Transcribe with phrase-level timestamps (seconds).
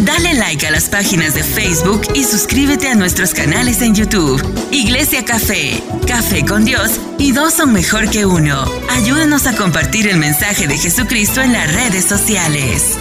[0.00, 4.40] Dale like a las páginas de Facebook y suscríbete a nuestros canales en YouTube.
[4.70, 8.64] Iglesia Café, Café con Dios y dos son mejor que uno.
[8.90, 12.96] Ayúdanos a compartir el mensaje de Jesucristo en las redes sociales.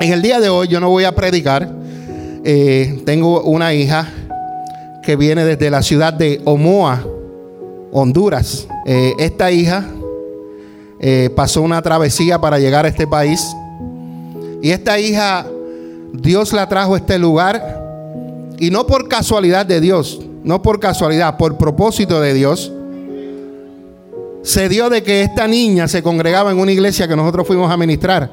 [0.00, 1.68] En el día de hoy yo no voy a predicar.
[2.44, 4.08] Eh, tengo una hija
[5.02, 7.04] que viene desde la ciudad de Omoa,
[7.90, 8.68] Honduras.
[8.86, 9.84] Eh, esta hija
[11.00, 13.44] eh, pasó una travesía para llegar a este país.
[14.62, 15.44] Y esta hija,
[16.12, 17.82] Dios la trajo a este lugar.
[18.58, 22.72] Y no por casualidad de Dios, no por casualidad, por propósito de Dios.
[24.42, 27.76] Se dio de que esta niña se congregaba en una iglesia que nosotros fuimos a
[27.76, 28.30] ministrar.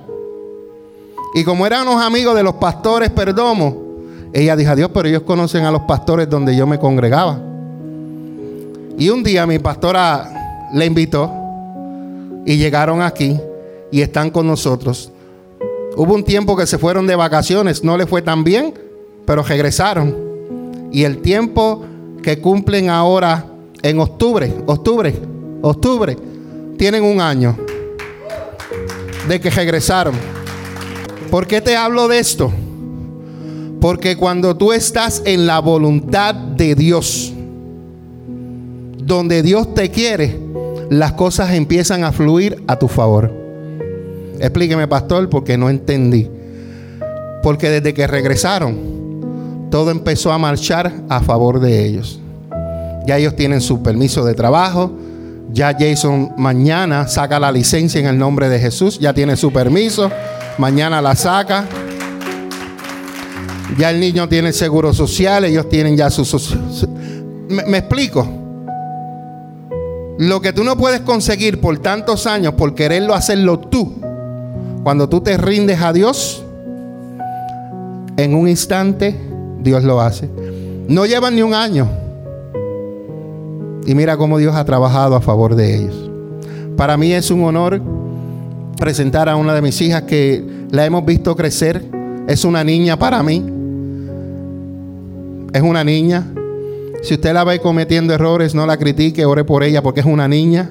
[1.33, 3.89] Y como eran unos amigos de los pastores Perdomo,
[4.31, 7.39] ella dijo, Dios, pero ellos conocen a los pastores donde yo me congregaba.
[8.99, 11.31] Y un día mi pastora le invitó
[12.45, 13.39] y llegaron aquí
[13.91, 15.11] y están con nosotros.
[15.99, 18.73] Hubo un tiempo que se fueron de vacaciones, no le fue tan bien,
[19.25, 20.15] pero regresaron.
[20.93, 21.83] Y el tiempo
[22.23, 23.45] que cumplen ahora
[23.81, 25.13] en octubre, octubre,
[25.61, 26.15] octubre,
[26.77, 27.57] tienen un año
[29.27, 30.15] de que regresaron.
[31.29, 32.49] ¿Por qué te hablo de esto?
[33.81, 37.33] Porque cuando tú estás en la voluntad de Dios,
[38.99, 40.39] donde Dios te quiere,
[40.89, 43.38] las cosas empiezan a fluir a tu favor.
[44.39, 46.29] Explíqueme, pastor, porque no entendí.
[47.43, 52.19] Porque desde que regresaron, todo empezó a marchar a favor de ellos.
[53.05, 54.91] Ya ellos tienen su permiso de trabajo.
[55.51, 58.99] Ya Jason mañana saca la licencia en el nombre de Jesús.
[58.99, 60.11] Ya tiene su permiso.
[60.57, 61.65] Mañana la saca.
[63.77, 66.25] Ya el niño tiene seguro social, ellos tienen ya su...
[67.49, 68.27] me, explico.
[70.17, 73.98] Lo que tú no puedes conseguir por tantos años, por quererlo hacerlo tú,
[74.83, 76.43] cuando tú te rindes a Dios,
[78.17, 79.15] en un instante
[79.61, 80.29] Dios lo hace.
[80.87, 81.87] No llevan ni un año.
[83.85, 86.09] Y mira cómo Dios ha trabajado a favor de ellos.
[86.75, 87.81] Para mí es un honor
[88.77, 91.83] presentar a una de mis hijas que la hemos visto crecer.
[92.27, 93.59] Es una niña para mí
[95.53, 96.25] es una niña.
[97.01, 100.27] Si usted la ve cometiendo errores, no la critique, ore por ella porque es una
[100.27, 100.69] niña.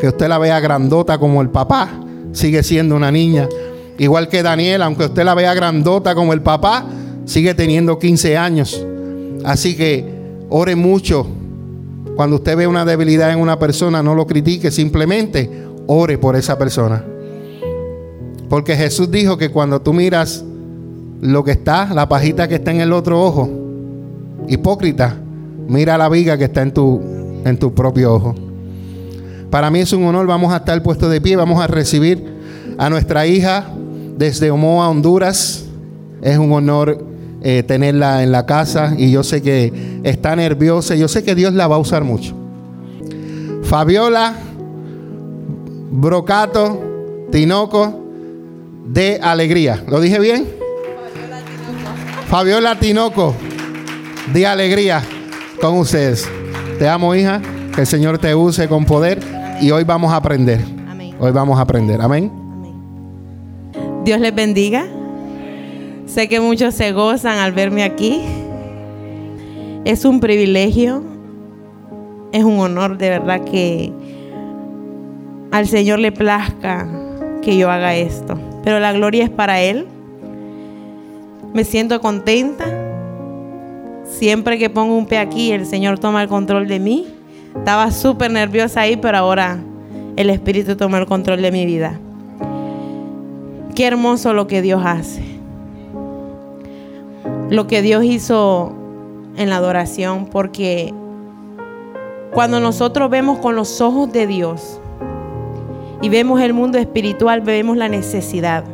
[0.00, 1.88] Que usted la vea grandota como el papá,
[2.34, 3.48] sigue siendo una niña.
[3.98, 6.86] Igual que Daniel, aunque usted la vea grandota como el papá,
[7.24, 8.84] sigue teniendo 15 años.
[9.44, 10.04] Así que
[10.50, 11.26] ore mucho.
[12.16, 15.50] Cuando usted ve una debilidad en una persona, no lo critique, simplemente
[15.86, 17.04] ore por esa persona.
[18.48, 20.44] Porque Jesús dijo que cuando tú miras
[21.20, 23.48] lo que está, la pajita que está en el otro ojo,
[24.46, 25.16] Hipócrita,
[25.68, 27.00] mira la viga que está en tu,
[27.44, 28.34] en tu propio ojo.
[29.54, 32.26] Para mí es un honor, vamos a estar puestos de pie, vamos a recibir
[32.76, 33.68] a nuestra hija
[34.18, 35.66] desde Omoa, Honduras.
[36.22, 37.06] Es un honor
[37.40, 41.52] eh, tenerla en la casa y yo sé que está nerviosa, yo sé que Dios
[41.52, 42.34] la va a usar mucho.
[43.62, 44.34] Fabiola
[45.92, 46.82] Brocato
[47.30, 48.08] Tinoco
[48.86, 49.84] de Alegría.
[49.86, 50.48] ¿Lo dije bien?
[52.26, 53.36] Fabiola Tinoco
[54.32, 55.00] de alegría
[55.60, 56.28] con ustedes.
[56.80, 57.40] Te amo, hija.
[57.72, 59.33] Que el Señor te use con poder.
[59.60, 60.60] Y hoy vamos a aprender.
[61.18, 62.00] Hoy vamos a aprender.
[62.00, 62.30] Amén.
[64.04, 64.86] Dios les bendiga.
[66.06, 68.22] Sé que muchos se gozan al verme aquí.
[69.84, 71.02] Es un privilegio.
[72.32, 73.92] Es un honor de verdad que
[75.52, 76.88] al Señor le plazca
[77.42, 78.38] que yo haga esto.
[78.64, 79.86] Pero la gloria es para Él.
[81.52, 82.84] Me siento contenta
[84.18, 87.06] Siempre que pongo un pie aquí, el Señor toma el control de mí.
[87.56, 89.58] Estaba súper nerviosa ahí, pero ahora
[90.16, 91.98] el Espíritu toma el control de mi vida.
[93.74, 95.22] Qué hermoso lo que Dios hace.
[97.50, 98.72] Lo que Dios hizo
[99.36, 100.92] en la adoración, porque
[102.32, 104.80] cuando nosotros vemos con los ojos de Dios
[106.02, 108.64] y vemos el mundo espiritual, vemos la necesidad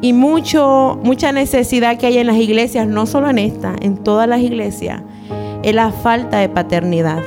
[0.00, 4.28] y mucho, mucha necesidad que hay en las iglesias, no solo en esta, en todas
[4.28, 5.02] las iglesias,
[5.62, 7.22] es la falta de paternidad.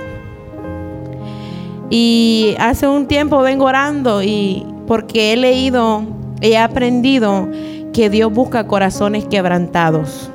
[1.92, 6.04] Y hace un tiempo vengo orando y porque he leído,
[6.40, 7.50] he aprendido
[7.92, 10.32] que Dios busca corazones quebrantados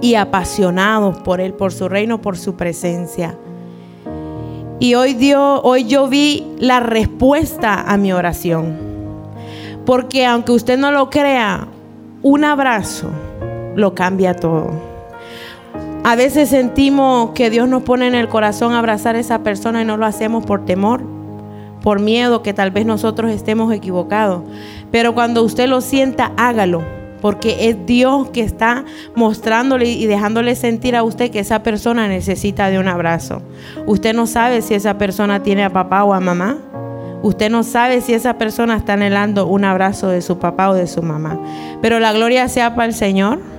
[0.00, 3.36] y apasionados por Él, por su reino, por su presencia.
[4.80, 8.76] Y hoy, Dios, hoy yo vi la respuesta a mi oración.
[9.86, 11.68] Porque aunque usted no lo crea,
[12.22, 13.08] un abrazo
[13.76, 14.87] lo cambia todo.
[16.08, 19.84] A veces sentimos que Dios nos pone en el corazón abrazar a esa persona y
[19.84, 21.02] no lo hacemos por temor,
[21.82, 24.42] por miedo que tal vez nosotros estemos equivocados.
[24.90, 26.82] Pero cuando usted lo sienta, hágalo.
[27.20, 32.70] Porque es Dios que está mostrándole y dejándole sentir a usted que esa persona necesita
[32.70, 33.42] de un abrazo.
[33.84, 36.56] Usted no sabe si esa persona tiene a papá o a mamá.
[37.22, 40.86] Usted no sabe si esa persona está anhelando un abrazo de su papá o de
[40.86, 41.38] su mamá.
[41.82, 43.57] Pero la gloria sea para el Señor.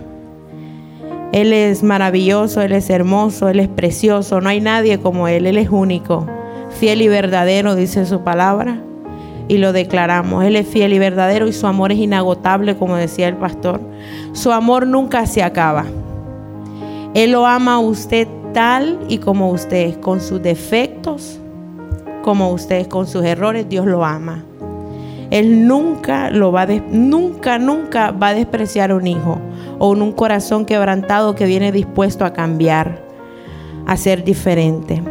[1.32, 4.42] Él es maravilloso, Él es hermoso, Él es precioso.
[4.42, 6.26] No hay nadie como Él, Él es único.
[6.80, 8.82] Fiel y verdadero, dice su palabra.
[9.48, 10.44] Y lo declaramos.
[10.44, 13.82] Él es fiel y verdadero y su amor es inagotable, como decía el pastor.
[14.34, 15.86] Su amor nunca se acaba.
[17.16, 21.40] Él lo ama a usted tal y como usted es, con sus defectos,
[22.22, 24.44] como usted con sus errores, Dios lo ama.
[25.32, 29.40] Él nunca lo va a nunca nunca va a despreciar un hijo
[29.78, 33.04] o un corazón quebrantado que viene dispuesto a cambiar,
[33.86, 35.02] a ser diferente.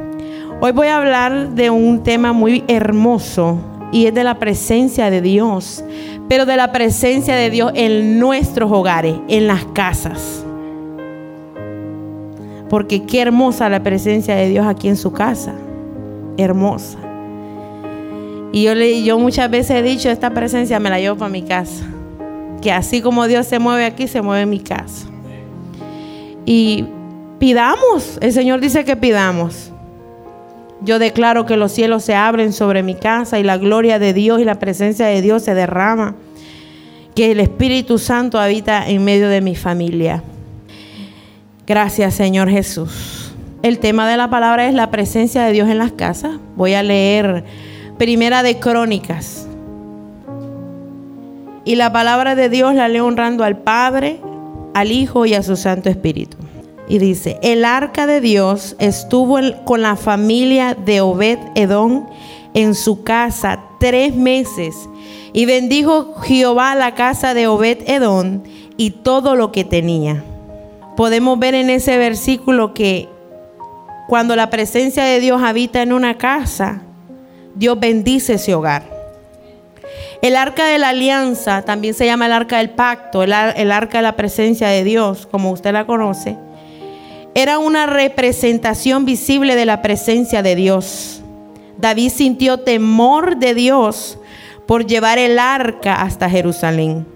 [0.61, 3.59] Hoy voy a hablar de un tema muy hermoso
[3.93, 5.85] y es de la presencia de Dios,
[6.29, 10.45] pero de la presencia de Dios en nuestros hogares, en las casas.
[12.69, 15.55] Porque qué hermosa la presencia de Dios aquí en su casa.
[16.37, 17.08] Hermosa.
[18.53, 21.85] Y yo, yo muchas veces he dicho, esta presencia me la llevo para mi casa.
[22.63, 25.07] Que así como Dios se mueve aquí, se mueve en mi casa.
[26.45, 26.87] Y
[27.39, 29.71] pidamos, el Señor dice que pidamos.
[30.81, 34.41] Yo declaro que los cielos se abren sobre mi casa y la gloria de Dios
[34.41, 36.15] y la presencia de Dios se derrama.
[37.15, 40.23] Que el Espíritu Santo habita en medio de mi familia.
[41.67, 43.35] Gracias Señor Jesús.
[43.63, 46.37] El tema de la palabra es la presencia de Dios en las casas.
[46.57, 47.45] Voy a leer
[47.99, 49.49] Primera de Crónicas.
[51.65, 54.21] Y la palabra de Dios la leo honrando al Padre,
[54.73, 56.37] al Hijo y a su Santo Espíritu.
[56.89, 62.07] Y dice, el arca de Dios estuvo con la familia de Obed Edom
[62.55, 64.77] en su casa tres meses.
[65.33, 68.45] Y bendijo Jehová la casa de Obed Edom
[68.77, 70.23] y todo lo que tenía.
[70.97, 73.09] Podemos ver en ese versículo que
[74.07, 76.85] cuando la presencia de Dios habita en una casa,
[77.59, 78.85] Dios bendice ese hogar.
[80.23, 84.03] El arca de la alianza también se llama el arca del pacto, el, arca de
[84.03, 86.37] la presencia de Dios, como usted la conoce.
[87.35, 91.21] Era una representación visible de la presencia de Dios.
[91.79, 94.21] David sintió temor de Dios
[94.67, 97.09] por llevar el arca hasta Jerusalén.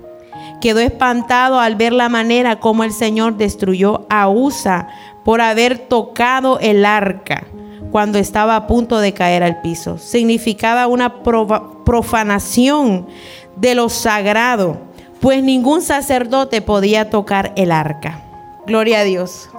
[0.60, 4.88] Quedó espantado al ver la manera como el Señor destruyó a Usa
[5.24, 7.46] por haber tocado el arca
[7.92, 9.98] cuando estaba a punto de caer al piso.
[9.98, 13.06] Significaba una profanación
[13.54, 14.78] de lo sagrado,
[15.20, 18.24] pues ningún sacerdote podía tocar el arca.
[18.66, 19.50] Gloria a Dios.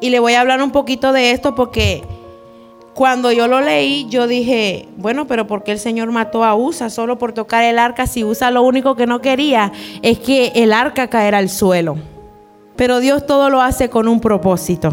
[0.00, 2.02] Y le voy a hablar un poquito de esto porque
[2.92, 6.90] cuando yo lo leí, yo dije, bueno, pero ¿por qué el Señor mató a Usa
[6.90, 9.70] solo por tocar el arca si Usa lo único que no quería
[10.02, 11.96] es que el arca caera al suelo?
[12.74, 14.92] Pero Dios todo lo hace con un propósito.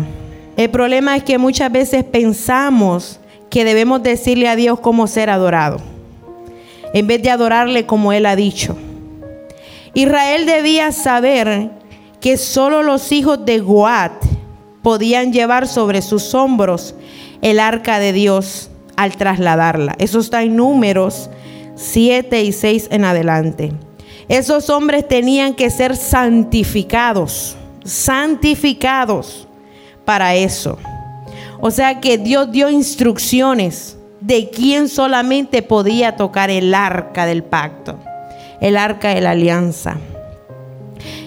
[0.56, 3.20] El problema es que muchas veces pensamos
[3.50, 5.80] que debemos decirle a Dios cómo ser adorado,
[6.94, 8.76] en vez de adorarle como Él ha dicho.
[9.96, 11.72] Israel debía saber
[12.20, 14.14] que solo los hijos de Goat
[14.82, 16.96] podían llevar sobre sus hombros
[17.42, 19.96] el arca de Dios al trasladarla.
[19.98, 21.30] Eso está en números
[21.76, 23.72] 7 y 6 en adelante.
[24.30, 29.43] Esos hombres tenían que ser santificados, santificados
[30.06, 30.78] para eso.
[31.60, 37.98] O sea que Dios dio instrucciones de quién solamente podía tocar el arca del pacto,
[38.62, 39.98] el arca de la alianza.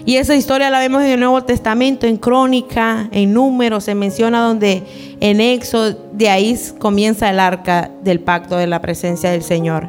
[0.06, 4.40] Y esa historia la vemos en el Nuevo Testamento, en Crónica, en Números, se menciona
[4.40, 4.83] donde
[5.21, 9.88] en Éxodo, de ahí comienza el arca del pacto de la presencia del Señor.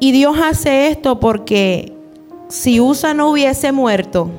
[0.00, 1.94] Y Dios hace esto porque
[2.48, 4.30] si Usa no hubiese muerto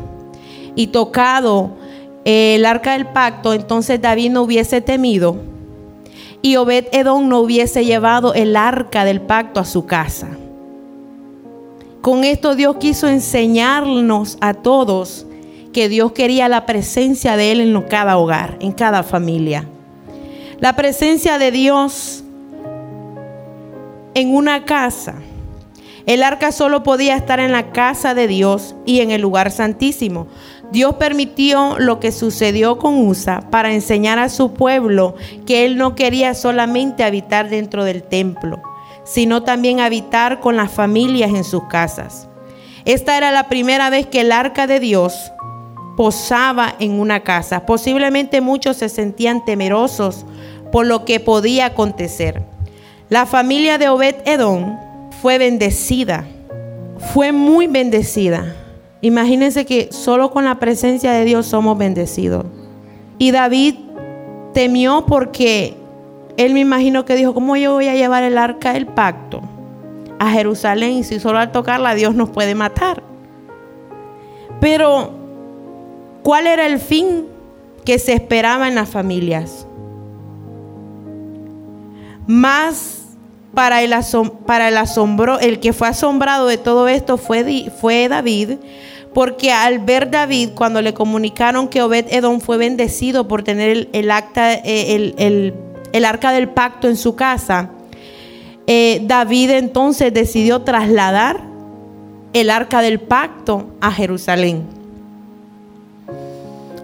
[0.76, 1.72] y tocado
[2.26, 5.38] el arca del pacto, entonces David no hubiese temido
[6.42, 10.30] y Obed Edom no hubiese llevado el arca del pacto a su casa.
[12.02, 15.26] Con esto Dios quiso enseñarnos a todos
[15.74, 19.68] que Dios quería la presencia de Él en cada hogar, en cada familia.
[20.60, 22.24] La presencia de Dios
[24.14, 25.16] en una casa.
[26.06, 30.28] El arca solo podía estar en la casa de Dios y en el lugar santísimo.
[30.72, 35.96] Dios permitió lo que sucedió con Usa para enseñar a su pueblo que él no
[35.96, 38.62] quería solamente habitar dentro del templo,
[39.04, 42.28] sino también habitar con las familias en sus casas.
[42.86, 45.32] Esta era la primera vez que el arca de Dios
[45.96, 47.66] posaba en una casa.
[47.66, 50.26] Posiblemente muchos se sentían temerosos
[50.72, 52.44] por lo que podía acontecer.
[53.10, 54.78] La familia de Obed Edom
[55.22, 56.26] fue bendecida,
[57.14, 58.56] fue muy bendecida.
[59.02, 62.46] Imagínense que solo con la presencia de Dios somos bendecidos.
[63.18, 63.76] Y David
[64.54, 65.76] temió porque
[66.38, 69.42] él me imagino que dijo, ¿cómo yo voy a llevar el arca del pacto
[70.20, 70.92] a Jerusalén?
[70.94, 73.04] Y si solo al tocarla Dios nos puede matar.
[74.60, 75.12] Pero,
[76.24, 77.26] ¿cuál era el fin
[77.84, 79.68] que se esperaba en las familias?
[82.28, 82.95] Más
[83.56, 83.96] para el,
[84.46, 88.58] para el asombro, el que fue asombrado de todo esto fue, fue David,
[89.14, 94.12] porque al ver David, cuando le comunicaron que Obed Edom fue bendecido por tener el,
[94.12, 97.72] acta, eh, el, arca del pacto en su casa,
[98.68, 101.40] eh, David entonces decidió trasladar
[102.34, 104.64] el arca del pacto a Jerusalén.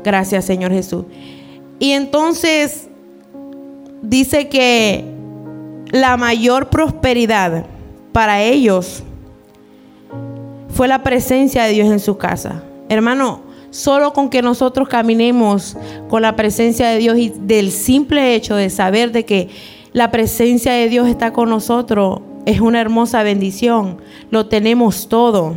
[0.04, 1.04] Gracias, Señor Jesús.
[1.80, 2.88] Y entonces
[4.01, 5.11] dice que
[5.91, 7.65] la mayor prosperidad
[8.13, 9.03] para ellos
[10.69, 12.63] fue la presencia de Dios en su casa.
[12.89, 15.77] Hermano, solo con que nosotros caminemos
[16.10, 19.50] con la presencia de Dios y del simple hecho de saber de que
[19.93, 23.98] la presencia de Dios está con nosotros es una hermosa bendición.
[24.29, 25.55] Lo tenemos todo.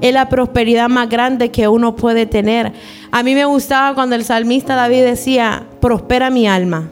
[0.00, 2.72] Es la prosperidad más grande que uno puede tener.
[3.10, 6.88] A mí me gustaba cuando el salmista David decía, prospera mi alma.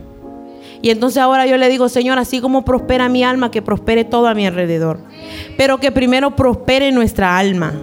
[0.83, 4.29] Y entonces ahora yo le digo, Señor, así como prospera mi alma, que prospere todo
[4.29, 5.01] a mi alrededor.
[5.57, 7.75] Pero que primero prospere nuestra alma.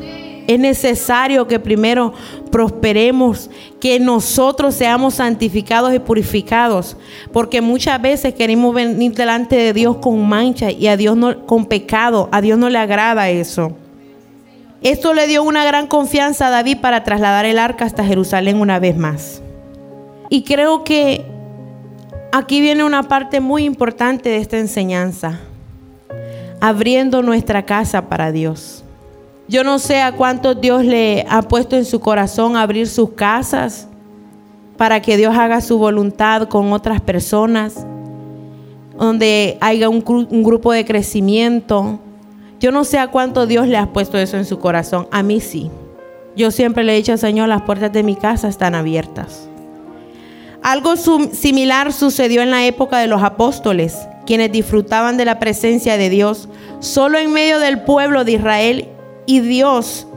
[0.48, 2.14] Es necesario que primero
[2.50, 3.50] prosperemos,
[3.82, 6.96] que nosotros seamos santificados y purificados,
[7.34, 11.66] porque muchas veces queremos venir delante de Dios con mancha y a Dios no con
[11.66, 13.74] pecado, a Dios no le agrada eso.
[14.82, 18.80] Esto le dio una gran confianza a David para trasladar el arca hasta Jerusalén una
[18.80, 19.42] vez más.
[20.30, 21.26] Y creo que
[22.32, 25.40] aquí viene una parte muy importante de esta enseñanza,
[26.60, 28.84] abriendo nuestra casa para Dios.
[29.48, 33.88] Yo no sé a cuántos Dios le ha puesto en su corazón abrir sus casas
[34.76, 37.86] para que Dios haga su voluntad con otras personas,
[38.98, 42.00] donde haya un, un grupo de crecimiento,
[42.60, 45.08] yo no sé a cuánto Dios le ha puesto eso en su corazón.
[45.12, 45.70] A mí sí.
[46.36, 49.48] Yo siempre le he dicho, Señor, las puertas de mi casa están abiertas.
[50.68, 56.10] Algo similar sucedió en la época de los apóstoles, quienes disfrutaban de la presencia de
[56.10, 56.50] Dios
[56.82, 58.90] solo en medio del pueblo de Israel
[59.26, 60.08] y Dios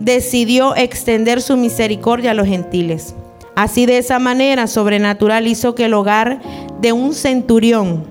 [0.00, 3.14] decidió extender su misericordia a los gentiles.
[3.54, 6.40] Así de esa manera sobrenatural hizo que el hogar
[6.80, 8.06] de un centurión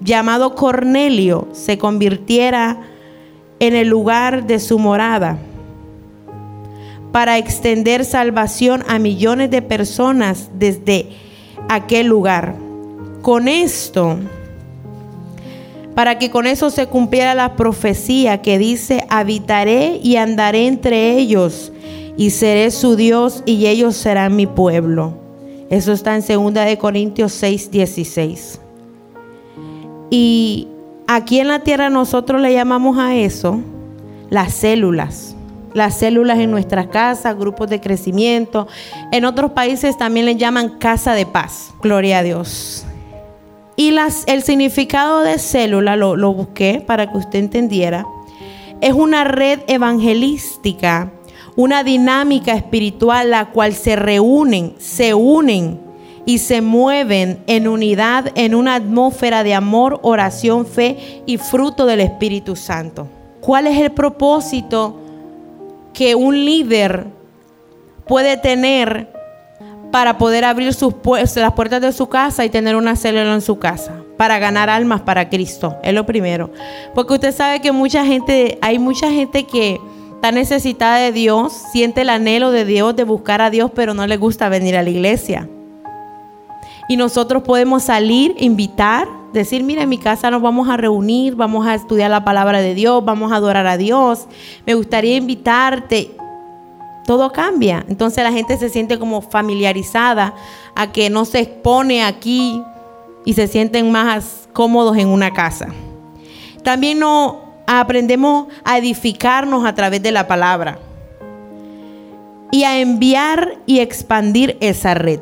[0.00, 2.82] llamado Cornelio se convirtiera
[3.58, 5.36] en el lugar de su morada
[7.12, 11.06] para extender salvación a millones de personas desde
[11.68, 12.54] aquel lugar.
[13.22, 14.18] Con esto,
[15.94, 21.72] para que con eso se cumpliera la profecía que dice, habitaré y andaré entre ellos
[22.16, 25.14] y seré su Dios y ellos serán mi pueblo.
[25.70, 28.60] Eso está en 2 de Corintios 6, 16.
[30.10, 30.68] Y
[31.10, 33.60] Aquí en la tierra nosotros le llamamos a eso
[34.28, 35.27] las células.
[35.78, 38.66] Las células en nuestras casas, grupos de crecimiento.
[39.12, 41.72] En otros países también le llaman casa de paz.
[41.80, 42.84] Gloria a Dios.
[43.76, 48.04] Y las, el significado de célula, lo, lo busqué para que usted entendiera,
[48.80, 51.12] es una red evangelística,
[51.54, 55.80] una dinámica espiritual la cual se reúnen, se unen
[56.26, 62.00] y se mueven en unidad en una atmósfera de amor, oración, fe y fruto del
[62.00, 63.06] Espíritu Santo.
[63.40, 65.04] ¿Cuál es el propósito
[65.98, 67.06] que un líder
[68.06, 69.08] puede tener
[69.90, 73.96] para poder abrir las puertas de su casa y tener una célula en su casa?
[74.16, 76.52] Para ganar almas para Cristo, es lo primero.
[76.94, 79.80] Porque usted sabe que mucha gente, hay mucha gente que
[80.14, 84.06] está necesitada de Dios, siente el anhelo de Dios, de buscar a Dios, pero no
[84.06, 85.48] le gusta venir a la iglesia.
[86.88, 91.66] Y nosotros podemos salir, invitar, decir, mira, en mi casa nos vamos a reunir, vamos
[91.66, 94.26] a estudiar la palabra de Dios, vamos a adorar a Dios.
[94.66, 96.10] Me gustaría invitarte.
[97.04, 97.84] Todo cambia.
[97.88, 100.34] Entonces la gente se siente como familiarizada
[100.74, 102.62] a que no se expone aquí
[103.24, 105.68] y se sienten más cómodos en una casa.
[106.62, 110.78] También no aprendemos a edificarnos a través de la palabra
[112.50, 115.20] y a enviar y expandir esa red.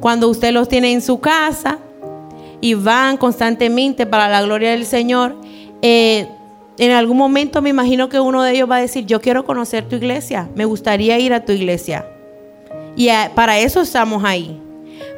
[0.00, 1.78] Cuando usted los tiene en su casa
[2.62, 5.34] y van constantemente para la gloria del Señor,
[5.82, 6.28] eh,
[6.78, 9.88] en algún momento me imagino que uno de ellos va a decir, yo quiero conocer
[9.88, 12.06] tu iglesia, me gustaría ir a tu iglesia.
[12.96, 14.58] Y para eso estamos ahí,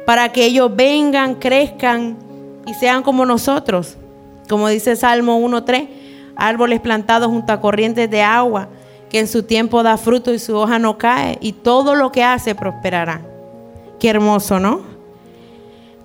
[0.07, 2.17] para que ellos vengan, crezcan,
[2.65, 3.95] y sean como nosotros.
[4.49, 5.87] Como dice Salmo 1.3,
[6.35, 8.69] árboles plantados junto a corrientes de agua,
[9.07, 12.23] que en su tiempo da fruto y su hoja no cae, y todo lo que
[12.23, 13.21] hace prosperará.
[13.99, 14.94] Qué hermoso, ¿no?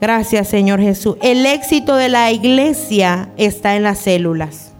[0.00, 1.16] Gracias, Señor Jesús.
[1.20, 4.72] El éxito de la iglesia está en las células.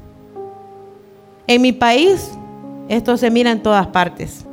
[1.46, 2.30] En mi país,
[2.88, 4.46] esto se mira en todas partes.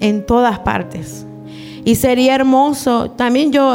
[0.00, 1.24] En todas partes.
[1.86, 3.74] Y sería hermoso, también yo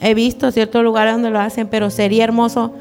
[0.00, 2.72] he visto ciertos lugares donde lo hacen, pero sería hermoso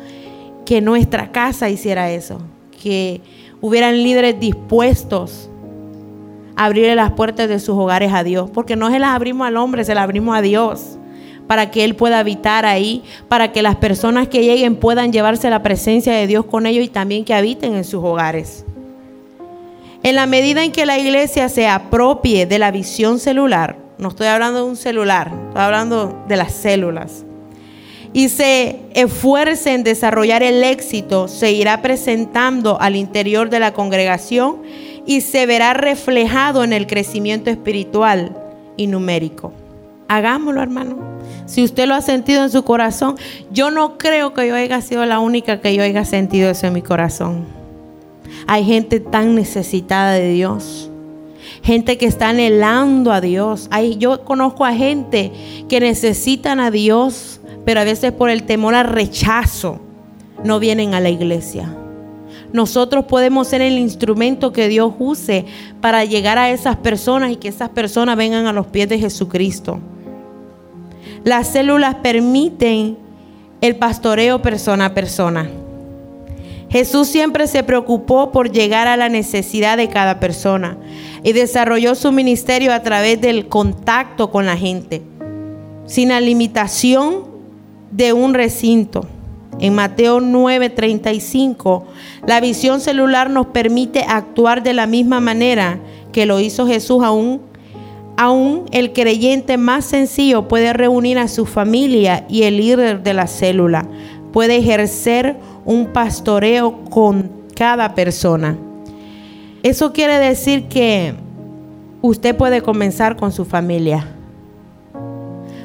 [0.63, 2.39] que nuestra casa hiciera eso.
[2.83, 3.21] Que
[3.61, 5.49] hubieran líderes dispuestos
[6.55, 8.51] a abrirle las puertas de sus hogares a Dios.
[8.51, 10.99] Porque no se las abrimos al hombre, se las abrimos a Dios
[11.47, 15.63] para que Él pueda habitar ahí, para que las personas que lleguen puedan llevarse la
[15.63, 18.65] presencia de Dios con ellos y también que habiten en sus hogares.
[20.03, 24.27] En la medida en que la iglesia se apropie de la visión celular, no estoy
[24.27, 27.25] hablando de un celular, estoy hablando de las células,
[28.13, 34.61] y se esfuerce en desarrollar el éxito, se irá presentando al interior de la congregación
[35.05, 38.37] y se verá reflejado en el crecimiento espiritual
[38.77, 39.51] y numérico.
[40.07, 40.97] Hagámoslo, hermano.
[41.45, 43.15] Si usted lo ha sentido en su corazón,
[43.51, 46.73] yo no creo que yo haya sido la única que yo haya sentido eso en
[46.73, 47.45] mi corazón.
[48.47, 50.89] Hay gente tan necesitada de Dios.
[51.63, 53.67] Gente que está anhelando a Dios.
[53.71, 55.31] Hay, yo conozco a gente
[55.67, 59.79] que necesitan a Dios, pero a veces por el temor al rechazo
[60.43, 61.75] no vienen a la iglesia.
[62.53, 65.45] Nosotros podemos ser el instrumento que Dios use
[65.81, 69.79] para llegar a esas personas y que esas personas vengan a los pies de Jesucristo.
[71.25, 72.97] Las células permiten
[73.59, 75.49] el pastoreo persona a persona.
[76.69, 80.77] Jesús siempre se preocupó por llegar a la necesidad de cada persona
[81.23, 85.01] y desarrolló su ministerio a través del contacto con la gente,
[85.87, 87.23] sin la limitación
[87.89, 89.07] de un recinto.
[89.59, 91.85] En Mateo 9:35,
[92.27, 95.79] la visión celular nos permite actuar de la misma manera
[96.11, 97.41] que lo hizo Jesús aún
[98.17, 103.27] Aún el creyente más sencillo puede reunir a su familia y el líder de la
[103.27, 103.85] célula
[104.31, 108.57] puede ejercer un pastoreo con cada persona.
[109.63, 111.15] Eso quiere decir que
[112.01, 114.07] usted puede comenzar con su familia.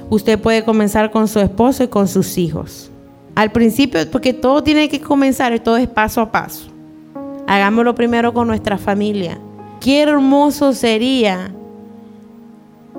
[0.09, 2.91] Usted puede comenzar con su esposo y con sus hijos.
[3.37, 6.71] Al principio, porque todo tiene que comenzar todo es paso a paso.
[7.47, 9.39] Hagámoslo primero con nuestra familia.
[9.81, 11.53] Qué hermoso sería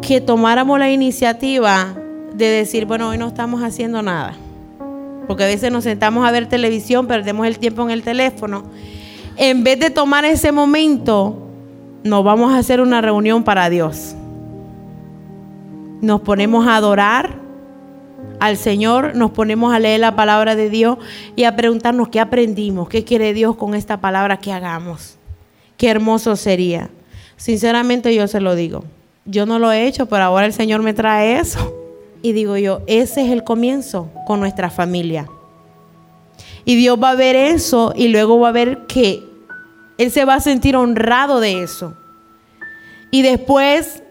[0.02, 1.96] que tomáramos la iniciativa
[2.34, 4.36] de decir, bueno, hoy no estamos haciendo nada.
[5.28, 8.64] Porque a veces nos sentamos a ver televisión, perdemos el tiempo en el teléfono.
[9.38, 11.48] En vez de tomar ese momento,
[12.04, 14.16] nos vamos a hacer una reunión para Dios.
[16.02, 17.40] Nos ponemos a adorar
[18.40, 20.98] al Señor, nos ponemos a leer la palabra de Dios
[21.36, 25.18] y a preguntarnos qué aprendimos, qué quiere Dios con esta palabra que hagamos.
[25.78, 26.90] Qué hermoso sería.
[27.38, 28.84] Sinceramente yo se lo digo.
[29.32, 31.74] Yo no lo he hecho, pero ahora el Señor me trae eso.
[32.22, 35.28] Y digo yo, ese es el comienzo con nuestra familia.
[36.66, 39.24] Y Dios va a ver eso y luego va a ver que
[39.98, 41.96] Él se va a sentir honrado de eso.
[43.10, 44.04] Y después,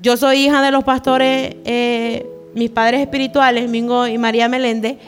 [0.00, 4.98] yo soy hija de los pastores, eh, mis padres espirituales, Mingo y María Meléndez.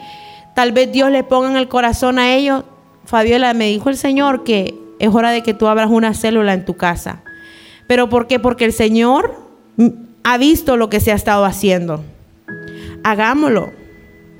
[0.55, 2.63] Tal vez Dios le ponga en el corazón a ellos.
[3.03, 6.63] Fabiola, me dijo el Señor que es hora de que tú abras una célula en
[6.63, 7.23] tu casa.
[7.87, 8.39] ¿Pero por qué?
[8.39, 9.35] Porque el Señor
[10.23, 12.03] ha visto lo que se ha estado haciendo.
[13.03, 13.71] Hagámoslo.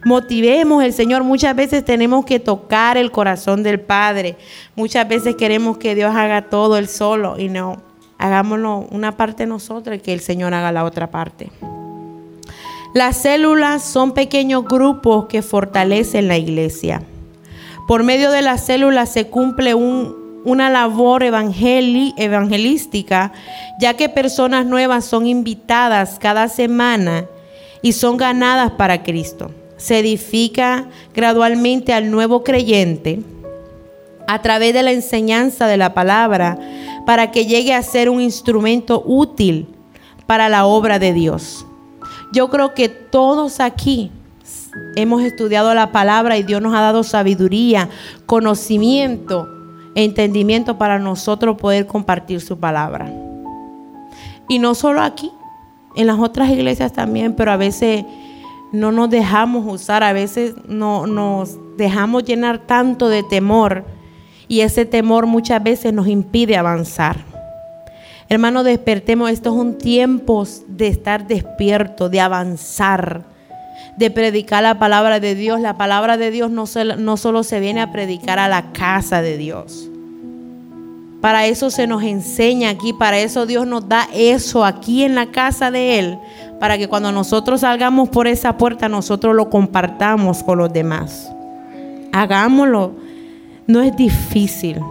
[0.06, 1.23] Motivemos el Señor.
[1.23, 4.38] Muchas veces tenemos que tocar el corazón del Padre.
[4.75, 7.82] Muchas veces queremos que Dios haga todo él solo y no.
[8.17, 11.51] Hagámoslo una parte nosotros y que el Señor haga la otra parte.
[12.93, 17.01] Las células son pequeños grupos que fortalecen la iglesia.
[17.88, 23.32] Por medio de las células se cumple un una labor evangelística,
[23.79, 27.25] ya que personas nuevas son invitadas cada semana
[27.82, 29.51] y son ganadas para Cristo.
[29.77, 33.21] Se edifica gradualmente al nuevo creyente
[34.27, 36.60] a través de la enseñanza de la palabra
[37.06, 39.67] para que llegue a ser un instrumento útil
[40.25, 41.65] para la obra de Dios.
[42.32, 44.12] Yo creo que todos aquí
[44.95, 47.89] hemos estudiado la palabra y Dios nos ha dado sabiduría,
[48.25, 49.49] conocimiento
[49.95, 53.12] entendimiento para nosotros poder compartir su palabra.
[54.49, 55.32] Y no solo aquí,
[55.95, 58.06] en las otras iglesias también, pero a veces
[58.71, 63.86] no nos dejamos usar, a veces no, nos dejamos llenar tanto de temor
[64.47, 67.17] y ese temor muchas veces nos impide avanzar.
[68.29, 73.25] Hermano, despertemos, esto es un tiempo de estar despierto, de avanzar,
[73.97, 75.60] de predicar la palabra de Dios.
[75.60, 76.65] La palabra de Dios no,
[77.17, 79.89] solo se viene a predicar a la casa de Dios.
[81.21, 85.27] Para eso se nos enseña aquí, para eso Dios nos da eso aquí en la
[85.27, 86.17] casa de Él,
[86.60, 91.32] para que cuando nosotros salgamos por esa puerta nosotros lo compartamos con los demás.
[92.12, 92.91] Hagámoslo.
[93.65, 94.82] No es difícil.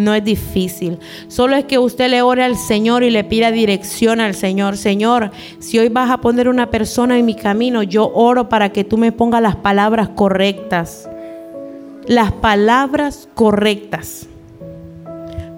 [0.00, 0.98] No es difícil.
[1.28, 4.78] Solo es que usted le ore al Señor y le pida dirección al Señor.
[4.78, 8.82] Señor, si hoy vas a poner una persona en mi camino, yo oro para que
[8.82, 11.06] tú me pongas las palabras correctas.
[12.06, 14.26] Las palabras correctas.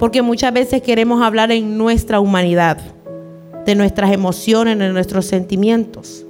[0.01, 2.79] Porque muchas veces queremos hablar en nuestra humanidad,
[3.65, 6.27] de nuestras emociones, de nuestros sentimientos.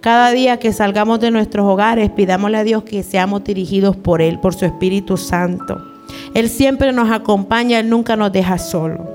[0.00, 4.40] Cada día que salgamos de nuestros hogares, pidámosle a Dios que seamos dirigidos por Él,
[4.40, 5.91] por su Espíritu Santo
[6.34, 9.10] él siempre nos acompaña, Él nunca nos deja solo.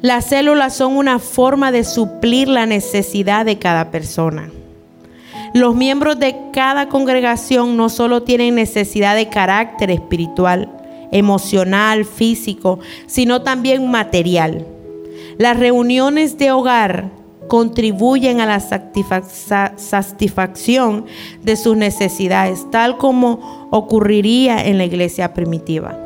[0.00, 4.50] Las células son una forma de suplir la necesidad de cada persona.
[5.54, 10.70] Los miembros de cada congregación no solo tienen necesidad de carácter espiritual,
[11.12, 14.66] emocional, físico, sino también material.
[15.38, 17.10] Las reuniones de hogar
[17.48, 21.06] contribuyen a la satisfacción
[21.42, 25.98] de sus necesidades, tal como ocurriría en la iglesia primitiva.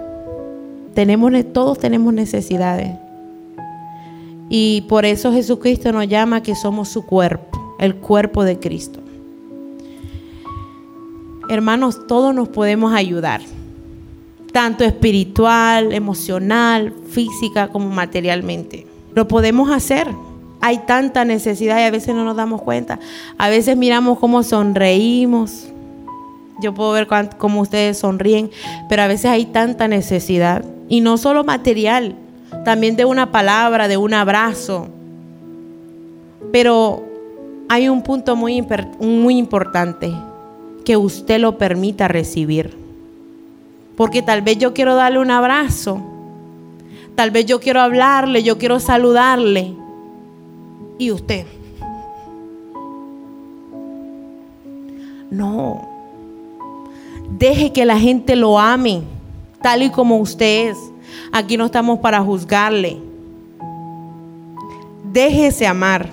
[0.95, 2.93] Tenemos, todos tenemos necesidades.
[4.49, 9.01] Y por eso Jesucristo nos llama que somos su cuerpo, el cuerpo de Cristo.
[11.49, 13.41] Hermanos, todos nos podemos ayudar,
[14.53, 18.87] tanto espiritual, emocional, física como materialmente.
[19.15, 20.09] Lo podemos hacer
[20.61, 23.01] hay tanta necesidad y a veces no nos damos cuenta.
[23.39, 25.69] A veces miramos cómo sonreímos.
[26.61, 28.51] Yo puedo ver cómo ustedes sonríen,
[28.89, 30.65] pero a veces hay tanta necesidad.
[30.89, 32.17] Y no solo material,
[32.65, 34.89] también de una palabra, de un abrazo.
[36.53, 37.03] Pero
[37.69, 38.67] hay un punto muy,
[39.01, 40.13] muy importante,
[40.85, 42.77] que usted lo permita recibir.
[43.97, 46.03] Porque tal vez yo quiero darle un abrazo,
[47.15, 49.75] tal vez yo quiero hablarle, yo quiero saludarle,
[50.99, 51.47] y usted.
[55.31, 55.90] No.
[57.31, 59.03] Deje que la gente lo ame
[59.63, 60.79] tal y como usted es.
[61.33, 62.99] Aquí no estamos para juzgarle.
[65.05, 66.09] Déjese amar.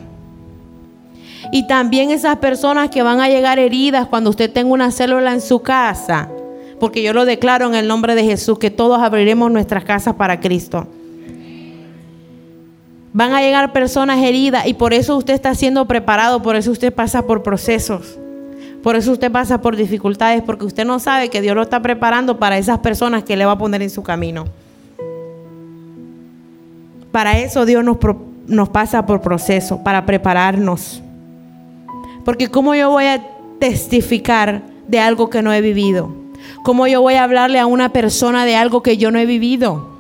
[1.51, 5.41] Y también esas personas que van a llegar heridas cuando usted tenga una célula en
[5.41, 6.29] su casa.
[6.79, 10.39] Porque yo lo declaro en el nombre de Jesús que todos abriremos nuestras casas para
[10.39, 10.87] Cristo.
[13.13, 16.93] Van a llegar personas heridas y por eso usted está siendo preparado, por eso usted
[16.93, 18.19] pasa por procesos.
[18.83, 22.37] Por eso usted pasa por dificultades, porque usted no sabe que Dios lo está preparando
[22.37, 24.45] para esas personas que le va a poner en su camino.
[27.11, 31.01] Para eso Dios nos, pasa por proceso, para prepararnos.
[32.23, 33.25] Porque ¿cómo yo voy a
[33.59, 36.13] testificar de algo que no he vivido?
[36.63, 39.97] ¿Cómo yo voy a hablarle a una persona de algo que yo no he vivido?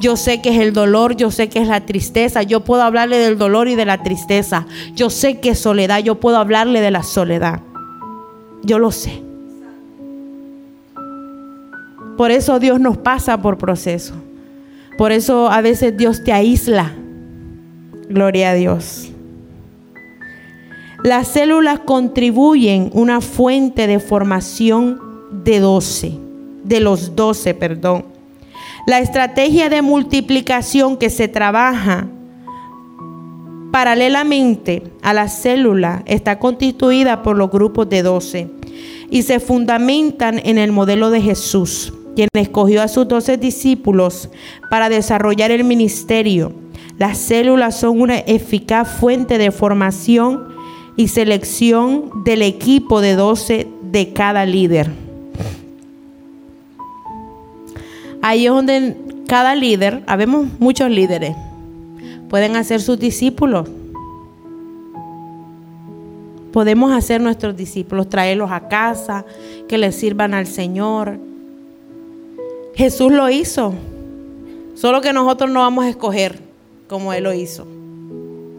[0.00, 2.42] Yo sé que es el dolor, yo sé que es la tristeza.
[2.42, 4.66] Yo puedo hablarle del dolor y de la tristeza.
[4.94, 7.60] Yo sé que es soledad, yo puedo hablarle de la soledad.
[8.62, 9.22] Yo lo sé.
[12.16, 14.14] Por eso Dios nos pasa por proceso.
[14.96, 16.92] Por eso a veces Dios te aísla.
[18.08, 19.10] Gloria a Dios.
[21.04, 25.00] Las células contribuyen una fuente de formación
[25.44, 26.18] de 12,
[26.64, 28.18] de los 12, perdón
[28.88, 32.07] la estrategia de multiplicación que se trabaja
[33.78, 38.48] paralelamente a la célula está constituida por los grupos de 12
[39.08, 44.30] y se fundamentan en el modelo de Jesús, quien escogió a sus 12 discípulos
[44.68, 46.52] para desarrollar el ministerio.
[46.98, 50.48] Las células son una eficaz fuente de formación
[50.96, 54.90] y selección del equipo de 12 de cada líder.
[58.22, 58.96] Ahí es donde
[59.28, 61.36] cada líder, habemos muchos líderes,
[62.28, 63.68] pueden hacer sus discípulos.
[66.52, 69.24] Podemos hacer nuestros discípulos, traerlos a casa,
[69.68, 71.18] que les sirvan al Señor.
[72.74, 73.74] Jesús lo hizo,
[74.74, 76.38] solo que nosotros no vamos a escoger
[76.88, 77.66] como Él lo hizo.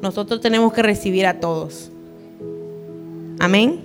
[0.01, 1.91] Nosotros tenemos que recibir a todos.
[3.39, 3.81] Amén.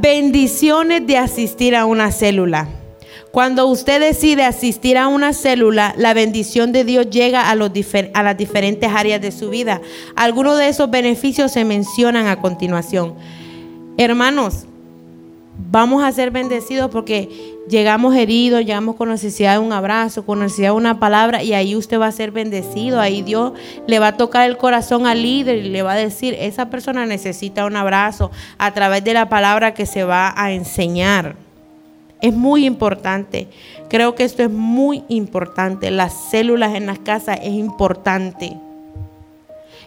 [0.00, 2.68] bendiciones de asistir a una célula.
[3.32, 8.90] Cuando usted decide asistir a una célula, la bendición de Dios llega a, las diferentes
[8.92, 9.80] áreas de su vida.
[10.16, 13.14] Algunos de esos beneficios se mencionan a continuación.
[13.96, 14.66] Hermanos,
[15.70, 17.28] vamos a ser bendecidos porque
[17.68, 21.76] llegamos heridos, llegamos con necesidad de un abrazo, con necesidad de una palabra y ahí
[21.76, 22.98] usted va a ser bendecido.
[22.98, 23.52] Ahí Dios
[23.86, 27.06] le va a tocar el corazón al líder y le va a decir, esa persona
[27.06, 31.36] necesita un abrazo a través de la palabra que se va a enseñar.
[32.20, 33.48] Es muy importante.
[33.88, 35.90] Creo que esto es muy importante.
[35.90, 38.56] Las células en las casas es importante.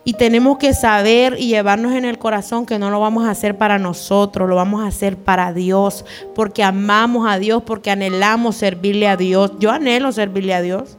[0.05, 3.57] Y tenemos que saber y llevarnos en el corazón que no lo vamos a hacer
[3.57, 6.03] para nosotros, lo vamos a hacer para Dios,
[6.35, 9.53] porque amamos a Dios, porque anhelamos servirle a Dios.
[9.59, 10.97] Yo anhelo servirle a Dios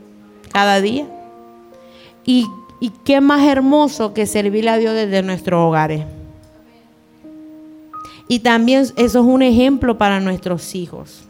[0.52, 1.06] cada día.
[2.24, 2.46] Y,
[3.04, 6.04] qué más hermoso que servirle a Dios desde nuestros hogares.
[8.28, 11.24] Y también eso es un ejemplo para nuestros hijos.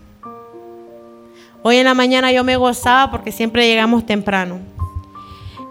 [1.62, 4.58] Hoy en la mañana yo me gozaba porque siempre llegamos temprano.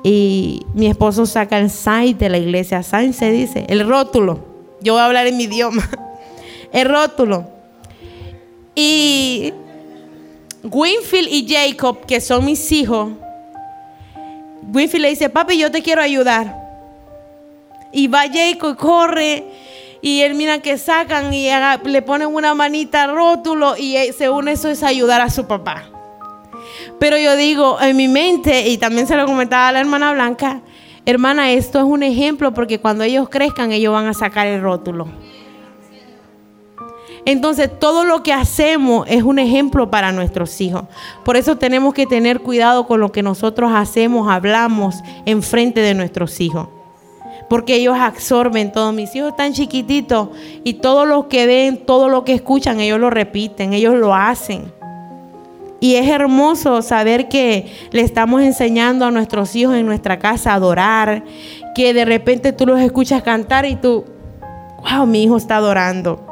[0.04, 2.84] Y mi esposo saca el sign de la iglesia.
[2.84, 4.40] Sign se dice, el rótulo.
[4.82, 5.90] Yo voy a hablar en mi idioma.
[6.74, 7.48] El rótulo.
[8.76, 9.54] Y
[10.64, 13.12] Winfield y Jacob, que son mis hijos,
[14.74, 16.60] Winfield le dice, papi, yo te quiero ayudar.
[17.92, 19.44] Y va Jacob y corre.
[20.06, 21.50] Y él mira que sacan y
[21.86, 25.86] le ponen una manita rótulo y según eso es ayudar a su papá.
[27.00, 30.60] Pero yo digo, en mi mente, y también se lo comentaba a la hermana Blanca,
[31.06, 35.08] hermana, esto es un ejemplo porque cuando ellos crezcan, ellos van a sacar el rótulo.
[37.24, 40.84] Entonces, todo lo que hacemos es un ejemplo para nuestros hijos.
[41.24, 45.94] Por eso tenemos que tener cuidado con lo que nosotros hacemos, hablamos en frente de
[45.94, 46.68] nuestros hijos.
[47.54, 48.92] Porque ellos absorben todo.
[48.94, 50.30] Mis hijos están chiquititos
[50.64, 54.72] y todo lo que ven, todo lo que escuchan, ellos lo repiten, ellos lo hacen.
[55.80, 60.56] Y es hermoso saber que le estamos enseñando a nuestros hijos en nuestra casa a
[60.56, 61.26] adorar,
[61.76, 64.04] que de repente tú los escuchas cantar y tú,
[64.82, 66.26] wow, mi hijo está adorando.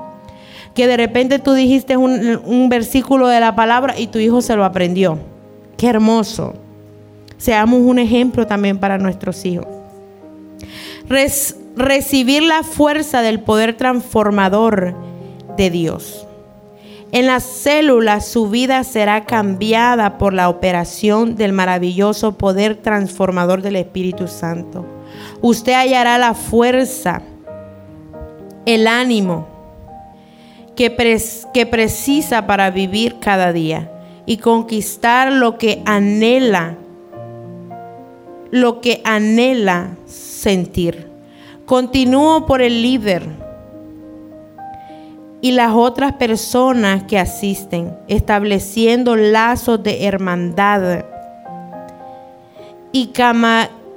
[0.74, 4.66] Que de repente tú dijiste un, versículo de la palabra y tu hijo se lo
[4.66, 5.20] aprendió.
[5.78, 6.56] Qué hermoso.
[7.38, 9.81] Seamos un ejemplo también para nuestros hijos.
[11.76, 14.95] Recibir la fuerza del poder transformador
[15.58, 16.28] de Dios.
[17.12, 23.76] En las células su vida será cambiada por la operación del maravilloso poder transformador del
[23.76, 24.86] Espíritu Santo.
[25.41, 27.21] Usted hallará la fuerza,
[28.65, 29.47] el ánimo
[30.76, 30.89] que,
[31.65, 33.91] precisa para vivir cada día
[34.26, 36.78] y conquistar lo que anhela,
[38.52, 41.08] lo que anhela sentir.
[41.66, 43.24] Continúo por el líder
[45.42, 51.06] y las otras personas que asisten, estableciendo lazos de hermandad
[52.92, 53.12] y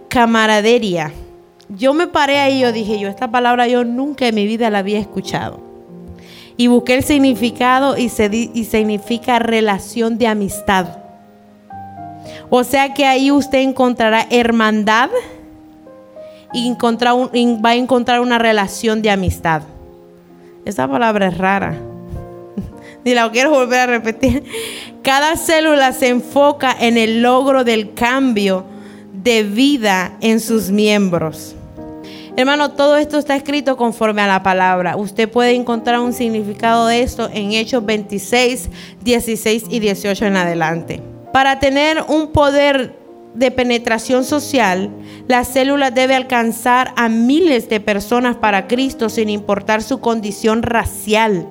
[0.09, 1.12] camaradería.
[1.69, 4.71] Yo me paré ahí y yo dije, yo esta palabra yo nunca en mi vida
[4.71, 5.61] la había escuchado.
[6.57, 11.04] Y busqué el significado y, significa relación de amistad.
[12.51, 15.11] O sea que ahí usted encontrará hermandad
[16.53, 19.63] y, va a encontrar una relación de amistad.
[20.65, 21.77] Esa palabra es rara.
[23.05, 24.45] Ni la quiero volver a repetir.
[25.03, 28.65] Cada célula se enfoca en el logro del cambio
[29.13, 31.55] de vida en sus miembros.
[32.37, 34.97] Hermano, todo esto está escrito conforme a la palabra.
[34.97, 38.71] Usted puede encontrar un significado de esto en Hechos 26,
[39.03, 41.13] 16 y 18 en adelante.
[41.35, 42.97] Para tener un poder
[43.35, 44.90] de penetración social,
[45.27, 51.49] la célula debe alcanzar a miles de personas para Cristo sin importar su condición racial,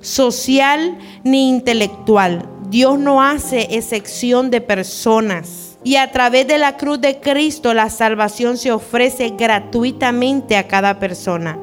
[0.00, 2.48] social ni intelectual.
[2.70, 5.76] Dios no hace excepción de personas.
[5.82, 11.00] Y a través de la cruz de Cristo la salvación se ofrece gratuitamente a cada
[11.00, 11.58] persona.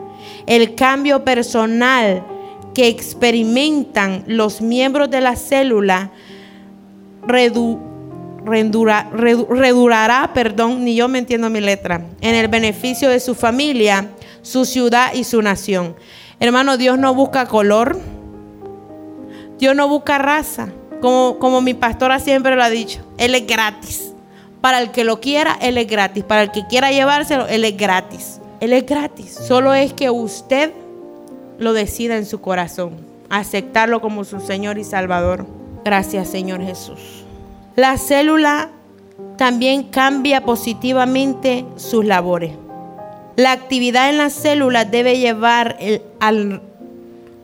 [0.47, 2.26] El cambio personal
[2.73, 6.12] que experimentan los miembros de la célula
[7.28, 7.94] reduce
[8.46, 14.10] redurará, perdón, ni yo me entiendo mi letra, en el beneficio de su familia,
[14.42, 15.96] su ciudad y su nación.
[16.40, 17.98] Hermano, Dios no busca color,
[19.60, 20.70] Dios no busca raza,
[21.02, 24.10] como, como mi pastora siempre lo ha dicho, Él es gratis.
[24.62, 26.24] Para el que lo quiera, Él es gratis.
[26.24, 28.40] Para el que quiera llevárselo, Él es gratis.
[28.62, 29.34] Él es gratis.
[29.34, 30.72] Solo es que usted
[31.58, 32.96] lo decida en su corazón,
[33.30, 35.62] aceptarlo como su Señor y Salvador.
[35.84, 37.24] Gracias, Señor Jesús.
[37.76, 38.69] La célula
[39.38, 42.54] también cambia positivamente sus labores.
[43.36, 45.78] La actividad en la célula debe llevar
[46.19, 46.62] al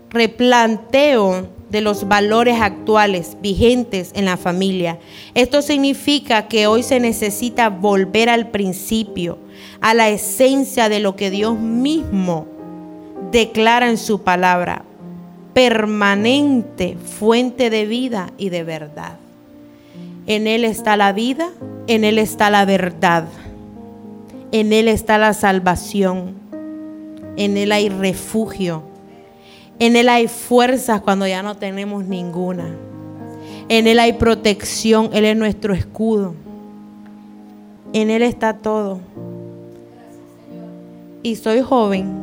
[0.09, 4.99] replanteo de los valores actuales vigentes en la familia.
[5.33, 9.37] Esto significa que hoy se necesita volver al principio,
[9.81, 12.47] a la esencia de lo que Dios mismo
[13.31, 14.85] declara en su palabra
[15.59, 19.17] permanente, fuente de vida y de verdad.
[20.25, 21.49] En Él está la vida,
[21.87, 23.25] en Él está la verdad,
[24.53, 26.35] en Él está la salvación,
[27.35, 28.83] en Él hay refugio,
[29.79, 32.73] en Él hay fuerzas cuando ya no tenemos ninguna,
[33.67, 36.35] en Él hay protección, Él es nuestro escudo,
[37.91, 39.01] en Él está todo.
[41.21, 42.13] Y soy joven,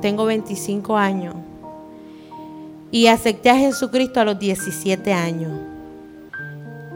[0.00, 1.34] tengo 25 años
[2.90, 5.52] y acepté a Jesucristo a los 17 años.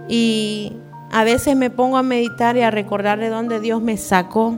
[0.09, 0.72] Y
[1.11, 4.57] a veces me pongo a meditar y a recordar de dónde Dios me sacó.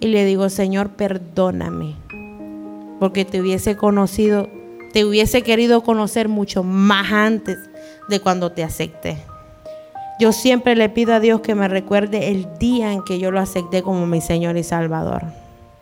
[0.00, 1.94] Y le digo, Señor, perdóname.
[3.00, 4.48] Porque te hubiese conocido,
[4.92, 7.58] te hubiese querido conocer mucho más antes
[8.08, 9.18] de cuando te acepté.
[10.20, 13.40] Yo siempre le pido a Dios que me recuerde el día en que yo lo
[13.40, 15.24] acepté como mi Señor y Salvador.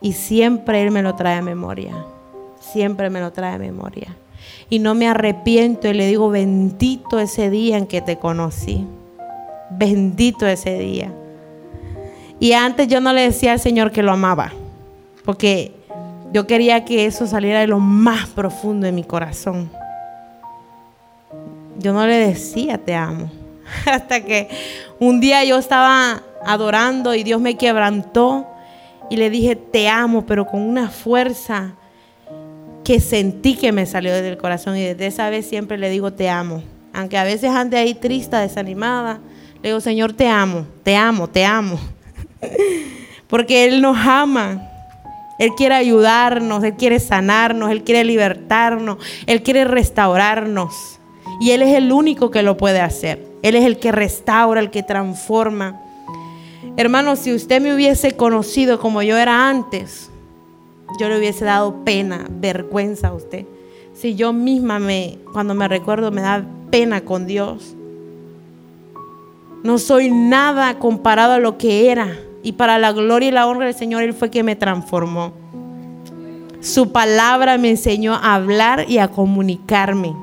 [0.01, 1.93] Y siempre Él me lo trae a memoria.
[2.59, 4.17] Siempre me lo trae a memoria
[4.69, 8.85] y no me arrepiento y le digo, bendito ese día en que te conocí.
[9.69, 11.11] Bendito ese día.
[12.39, 14.51] Y antes yo no le decía al Señor que lo amaba,
[15.23, 15.71] porque
[16.31, 19.69] yo quería que eso saliera de lo más profundo de mi corazón.
[21.77, 23.29] Yo no le decía te amo.
[23.85, 24.49] Hasta que
[24.99, 28.47] un día yo estaba adorando y Dios me quebrantó
[29.09, 31.75] y le dije te amo, pero con una fuerza
[32.83, 36.13] que sentí que me salió desde el corazón y desde esa vez siempre le digo
[36.13, 36.63] te amo.
[36.93, 39.19] Aunque a veces ande ahí triste, desanimada,
[39.63, 41.79] le digo, Señor, te amo, te amo, te amo.
[43.27, 44.69] Porque Él nos ama.
[45.39, 50.99] Él quiere ayudarnos, Él quiere sanarnos, Él quiere libertarnos, Él quiere restaurarnos.
[51.41, 53.25] Y Él es el único que lo puede hacer.
[53.41, 55.81] Él es el que restaura, el que transforma.
[56.77, 60.11] Hermano, si usted me hubiese conocido como yo era antes,
[60.99, 63.45] yo le hubiese dado pena, vergüenza a usted.
[63.93, 67.75] Si yo misma me, cuando me recuerdo, me da pena con Dios.
[69.63, 72.17] No soy nada comparado a lo que era.
[72.43, 75.31] Y para la gloria y la honra del Señor, Él fue quien me transformó.
[76.59, 80.13] Su palabra me enseñó a hablar y a comunicarme.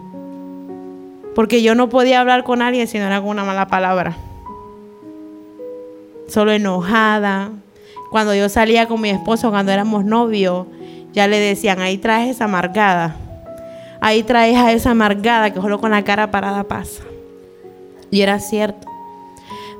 [1.34, 4.16] Porque yo no podía hablar con alguien si no era con una mala palabra.
[6.28, 7.52] Solo enojada,
[8.10, 10.66] cuando yo salía con mi esposo, cuando éramos novios,
[11.12, 13.16] ya le decían, ahí traes esa amargada.
[14.00, 17.02] Ahí traes a esa amargada que solo con la cara parada pasa.
[18.10, 18.88] Y era cierto.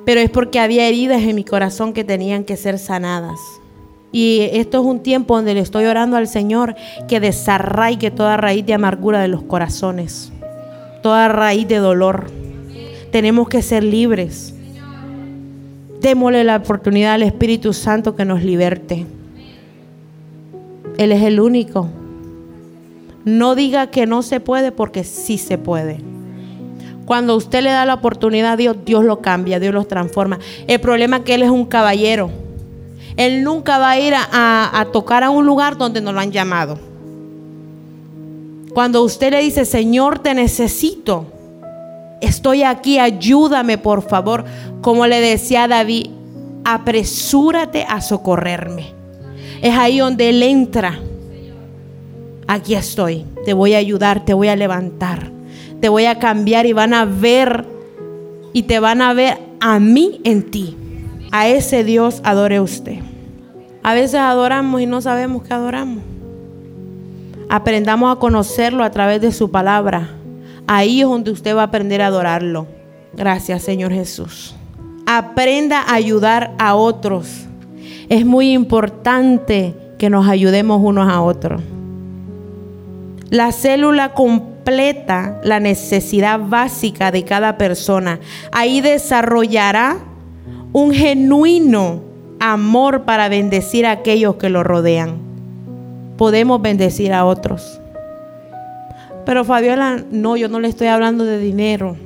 [0.05, 3.38] Pero es porque había heridas en mi corazón que tenían que ser sanadas.
[4.12, 6.75] Y esto es un tiempo donde le estoy orando al Señor
[7.09, 10.33] que desarraigue toda raíz de amargura de los corazones,
[11.03, 12.31] toda raíz de dolor.
[13.12, 14.55] Tenemos que ser libres.
[16.01, 19.07] Démosle la oportunidad al Espíritu Santo que nos liberte.
[20.97, 21.89] Él es el único.
[23.25, 26.01] No diga que no se puede porque sí se puede.
[27.05, 30.39] Cuando usted le da la oportunidad a Dios, Dios lo cambia, Dios lo transforma.
[30.67, 32.31] El problema es que Él es un caballero.
[33.17, 36.33] Él nunca va a ir a, a tocar a un lugar donde no lo han
[36.33, 36.79] llamado.
[38.73, 41.27] Cuando usted le dice, Señor, te necesito,
[42.21, 44.45] estoy aquí, ayúdame por favor.
[44.81, 46.07] Como le decía David,
[46.65, 48.93] apresúrate a socorrerme.
[49.63, 50.99] Es ahí donde Él entra.
[52.47, 55.31] Aquí estoy, te voy a ayudar, te voy a levantar,
[55.81, 57.65] te voy a cambiar y van a ver
[58.53, 60.77] y te van a ver a mí en ti.
[61.31, 62.99] A ese Dios adore usted.
[63.85, 66.03] A veces adoramos y no sabemos que adoramos.
[67.49, 70.20] Aprendamos a conocerlo a través de su palabra
[70.73, 72.69] Ahí es donde usted va a aprender a adorarlo.
[73.13, 74.55] Gracias, Señor Jesús.
[75.05, 77.49] Aprenda a ayudar a otros.
[78.09, 81.61] Es muy importante que nos ayudemos unos a otros.
[83.31, 88.21] La célula completa la necesidad básica de cada persona.
[88.53, 89.97] Ahí desarrollará
[90.73, 92.01] un genuino
[92.39, 95.19] amor para bendecir a aquellos que lo rodean.
[96.17, 97.81] Podemos bendecir a otros.
[99.25, 101.97] Pero Fabiola, no, yo no le estoy hablando de dinero.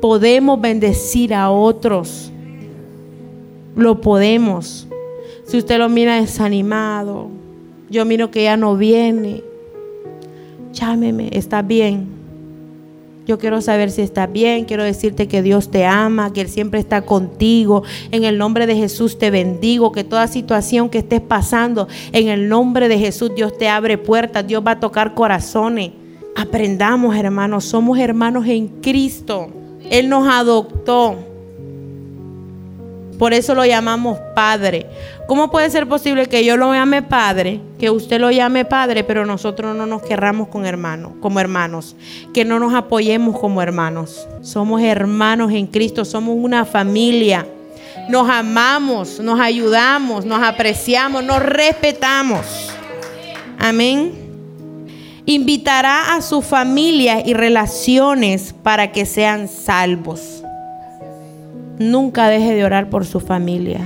[0.00, 2.30] Podemos bendecir a otros.
[3.76, 4.86] Lo podemos.
[5.46, 7.28] Si usted lo mira desanimado,
[7.90, 9.42] yo miro que ya no viene.
[10.72, 12.14] Llámeme, está bien.
[13.26, 16.78] Yo quiero saber si está bien, quiero decirte que Dios te ama, que Él siempre
[16.78, 17.82] está contigo.
[18.10, 22.48] En el nombre de Jesús te bendigo, que toda situación que estés pasando, en el
[22.48, 25.92] nombre de Jesús Dios te abre puertas, Dios va a tocar corazones.
[26.36, 29.48] Aprendamos, hermanos, somos hermanos en Cristo.
[29.90, 31.16] Él nos adoptó.
[33.18, 34.86] Por eso lo llamamos Padre.
[35.28, 39.24] ¿Cómo puede ser posible que yo lo llame Padre, que usted lo llame Padre, pero
[39.24, 41.94] nosotros no nos querramos con hermanos, como hermanos,
[42.34, 44.26] que no nos apoyemos como hermanos?
[44.42, 47.46] Somos hermanos en Cristo, somos una familia.
[48.08, 52.70] Nos amamos, nos ayudamos, nos apreciamos, nos respetamos.
[53.58, 54.23] Amén.
[55.26, 60.42] Invitará a su familia y relaciones para que sean salvos.
[61.78, 63.80] Nunca deje de orar por su familia.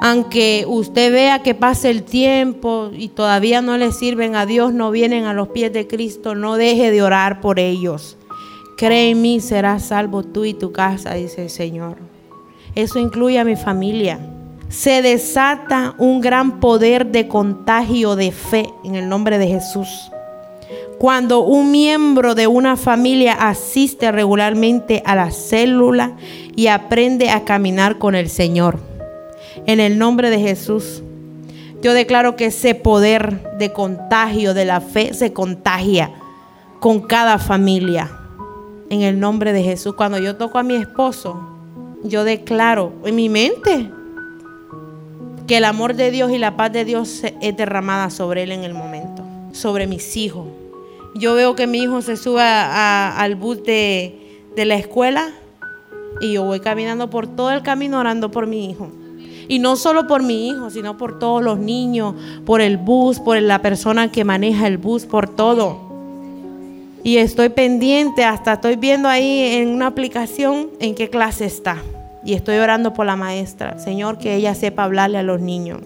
[0.00, 4.90] Aunque usted vea que pase el tiempo y todavía no le sirven a Dios, no
[4.90, 8.16] vienen a los pies de Cristo, no deje de orar por ellos.
[8.76, 11.96] Cree en mí, serás salvo tú y tu casa, dice el Señor.
[12.74, 14.33] Eso incluye a mi familia.
[14.68, 20.10] Se desata un gran poder de contagio de fe en el nombre de Jesús.
[20.98, 26.16] Cuando un miembro de una familia asiste regularmente a la célula
[26.56, 28.78] y aprende a caminar con el Señor.
[29.66, 31.02] En el nombre de Jesús,
[31.82, 36.10] yo declaro que ese poder de contagio de la fe se contagia
[36.80, 38.10] con cada familia.
[38.88, 41.38] En el nombre de Jesús, cuando yo toco a mi esposo,
[42.02, 43.90] yo declaro en mi mente
[45.46, 48.64] que el amor de Dios y la paz de Dios es derramada sobre él en
[48.64, 49.22] el momento,
[49.52, 50.46] sobre mis hijos
[51.14, 55.28] yo veo que mi hijo se sube al bus de, de la escuela
[56.20, 58.90] y yo voy caminando por todo el camino orando por mi hijo.
[59.46, 62.14] Y no solo por mi hijo, sino por todos los niños,
[62.44, 65.78] por el bus, por la persona que maneja el bus, por todo.
[67.04, 71.76] Y estoy pendiente, hasta estoy viendo ahí en una aplicación en qué clase está.
[72.24, 73.78] Y estoy orando por la maestra.
[73.78, 75.80] Señor, que ella sepa hablarle a los niños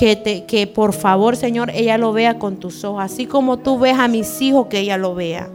[0.00, 3.98] que, que por favor, Señor, ella lo vea con tus ojos, así como tú ves
[3.98, 5.50] a mis hijos, que ella lo vea.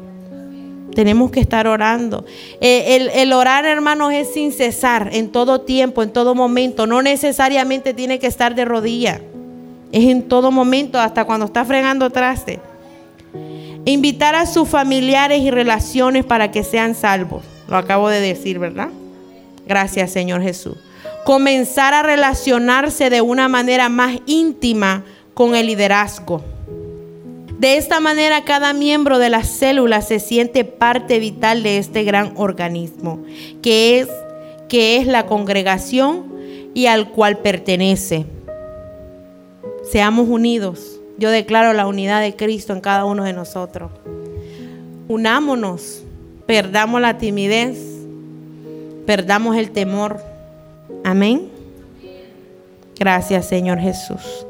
[0.94, 2.26] Tenemos que estar orando.
[2.62, 6.86] Eh, el, el, orar, hermanos, es sin cesar, en todo tiempo, en todo momento.
[6.86, 9.20] No necesariamente tiene que estar de rodilla.
[9.92, 12.60] Es en todo momento, hasta cuando está fregando traste.
[13.86, 17.44] Invitar a sus familiares y relaciones para que sean salvos.
[17.68, 18.90] Lo acabo de decir, ¿verdad?
[19.68, 20.78] Gracias, Señor Jesús
[21.26, 25.04] comenzar a relacionarse de una manera más íntima
[25.34, 26.44] con el liderazgo.
[27.58, 32.34] De esta manera cada miembro de la célula se siente parte vital de este gran
[32.38, 33.24] organismo,
[33.64, 34.08] que es,
[34.70, 36.32] que es la congregación
[36.76, 38.28] y al cual pertenece.
[39.90, 41.00] Seamos unidos.
[41.18, 43.92] Yo declaro la unidad de Cristo en cada uno de nosotros.
[45.08, 46.04] Unámonos,
[46.46, 47.95] perdamos la timidez,
[49.06, 50.20] perdamos el temor
[51.04, 51.50] Amén.
[52.98, 54.46] Gracias Señor Jesús.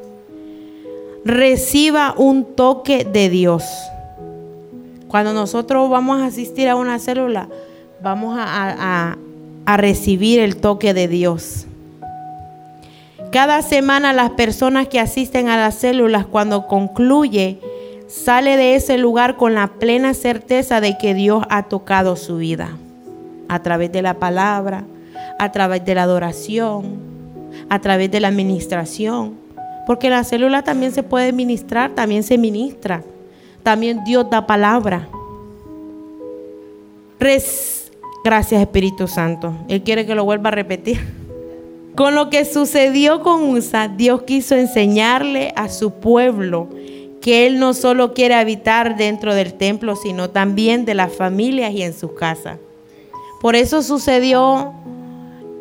[1.23, 3.63] Reciba un toque de Dios.
[5.07, 7.49] Cuando nosotros vamos a asistir a una célula,
[8.01, 9.17] vamos a,
[9.77, 11.65] recibir el toque de Dios.
[13.31, 17.59] Cada semana las personas que asisten a las células cuando concluye,
[18.07, 22.77] sale de ese lugar con la plena certeza de que Dios ha tocado su vida
[23.49, 24.85] a través de la palabra,
[25.39, 26.97] a través de la adoración,
[27.69, 29.35] a través de la administración.
[29.85, 33.03] Porque la célula también se puede ministrar, también se ministra.
[33.63, 35.07] También Dios da palabra.
[38.23, 39.53] Gracias Espíritu Santo.
[39.67, 40.99] Él quiere que lo vuelva a repetir.
[41.95, 46.67] Con lo que sucedió con Usa, Dios quiso enseñarle a su pueblo
[47.21, 51.81] que Él no solo quiere habitar dentro del templo, sino también de las familias y
[51.81, 52.59] en sus casas.
[53.41, 54.73] Por eso sucedió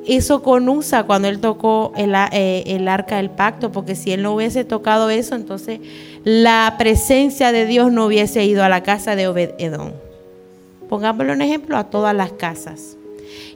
[0.06, 4.34] hizo con Usa cuando él tocó eh, el, arca del pacto, porque si él no
[4.34, 5.80] hubiese tocado eso, entonces
[6.24, 9.92] la presencia de Dios no hubiese ido a la casa de Obed Edom.
[10.88, 12.96] Pongámosle un ejemplo a todas las casas.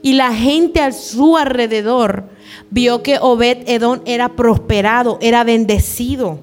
[0.01, 2.25] Y la gente a su alrededor
[2.69, 6.39] vio que Obed Edom era prosperado, era bendecido.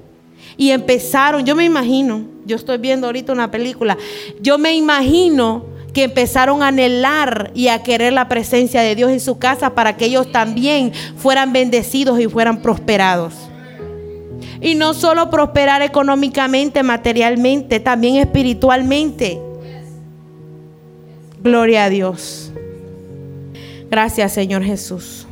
[0.56, 3.98] Y empezaron, yo me imagino, yo estoy viendo ahorita una película,
[4.40, 5.64] yo me imagino
[5.96, 9.96] que empezaron a anhelar y a querer la presencia de Dios en su casa para
[9.96, 13.32] que ellos también fueran bendecidos y fueran prosperados.
[14.60, 19.40] Y no solo prosperar económicamente, materialmente, también espiritualmente.
[21.42, 22.52] Gloria a Dios.
[23.90, 25.26] Gracias Señor Jesús.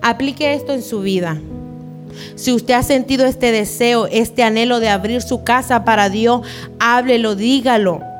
[0.00, 1.40] Aplique esto en su vida.
[2.36, 6.42] Si usted ha sentido este deseo, este anhelo de abrir su casa para Dios,
[6.78, 8.13] háblelo, dígalo.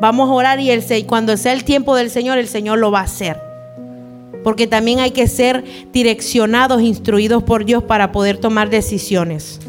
[0.00, 3.00] Vamos a orar y el, cuando sea el tiempo del Señor, el Señor lo va
[3.00, 3.38] a hacer.
[4.42, 9.60] Porque también hay que ser direccionados, instruidos por Dios para poder tomar decisiones.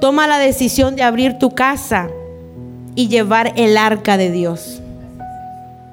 [0.00, 2.08] Toma la decisión de abrir tu casa
[2.94, 4.80] y llevar el arca de Dios.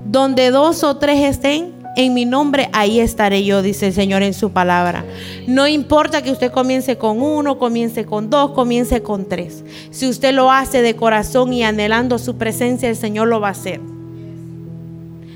[0.05, 4.33] Donde dos o tres estén, en mi nombre, ahí estaré yo, dice el Señor en
[4.33, 5.05] su palabra.
[5.47, 9.63] No importa que usted comience con uno, comience con dos, comience con tres.
[9.91, 13.51] Si usted lo hace de corazón y anhelando su presencia, el Señor lo va a
[13.51, 13.79] hacer.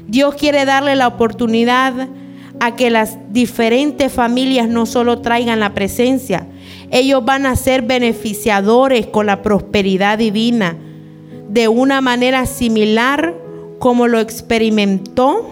[0.08, 2.08] Dios quiere darle la oportunidad
[2.60, 6.48] a que las diferentes familias no solo traigan la presencia,
[6.92, 10.76] ellos van a ser beneficiadores con la prosperidad divina
[11.48, 13.36] de una manera similar
[13.80, 15.50] como lo experimentó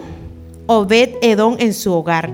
[0.70, 2.30] Obed Edom en su hogar.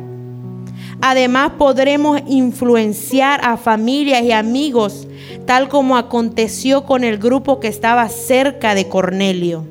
[1.01, 5.07] Además podremos influenciar a familias y amigos,
[5.47, 9.64] tal como aconteció con el grupo que estaba cerca de Cornelio.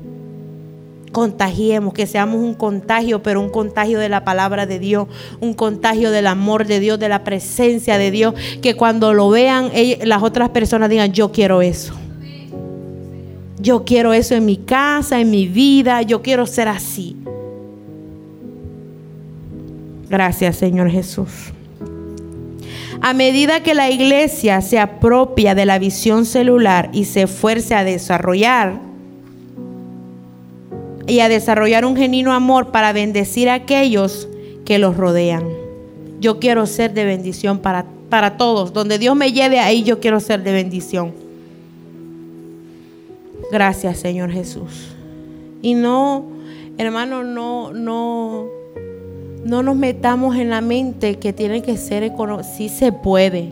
[1.12, 5.08] Contagiemos, que seamos un contagio, pero un contagio de la palabra de Dios,
[5.42, 9.70] un contagio del amor de Dios, de la presencia de Dios, que cuando lo vean
[10.04, 11.92] las otras personas digan, yo quiero eso.
[13.58, 17.14] Yo quiero eso en mi casa, en mi vida, yo quiero ser así.
[20.14, 21.52] Gracias, Señor Jesús.
[23.00, 27.82] A medida que la iglesia se apropia de la visión celular y se esfuerce a
[27.82, 28.78] desarrollar
[31.08, 34.28] y a desarrollar un genuino amor para bendecir a aquellos
[34.64, 35.48] que los rodean.
[36.20, 38.72] Yo quiero ser de bendición para, para todos.
[38.72, 41.12] Donde Dios me lleve ahí, yo quiero ser de bendición.
[43.50, 44.94] Gracias, Señor Jesús.
[45.60, 46.24] Y no,
[46.78, 48.63] hermano, no, no
[49.44, 52.48] no nos metamos en la mente que tiene que ser económico.
[52.56, 53.50] Sí se puede.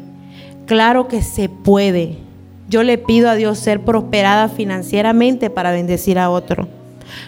[0.66, 2.16] Claro que se puede.
[2.68, 6.68] Yo le pido a Dios ser prosperada financieramente para bendecir a otro.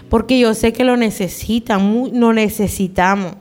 [0.09, 3.35] Porque yo sé que lo necesitan, no necesitamos.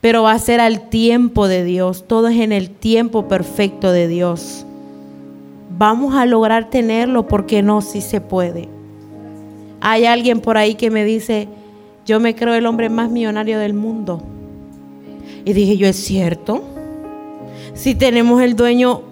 [0.00, 2.06] Pero va a ser al tiempo de Dios.
[2.08, 4.64] Todo es en el tiempo perfecto de Dios.
[5.76, 8.68] Vamos a lograr tenerlo porque no, sí se puede.
[9.82, 11.48] Hay alguien por ahí que me dice,
[12.06, 14.22] yo me creo el hombre más millonario del mundo.
[15.44, 16.62] Y dije yo, ¿es cierto?
[17.74, 19.02] Si tenemos el dueño,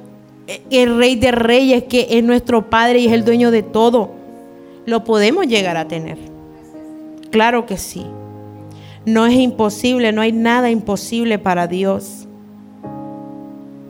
[0.71, 4.11] el rey de reyes, que es nuestro Padre y es el dueño de todo,
[4.87, 6.19] lo podemos llegar a tener.
[7.31, 8.07] Claro que sí.
[9.05, 12.27] No es imposible, no hay nada imposible para Dios.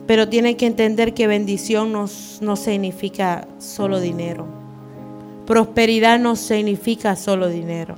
[0.07, 2.05] Pero tiene que entender que bendición no,
[2.41, 4.45] no significa solo dinero.
[5.45, 7.95] Prosperidad no significa solo dinero.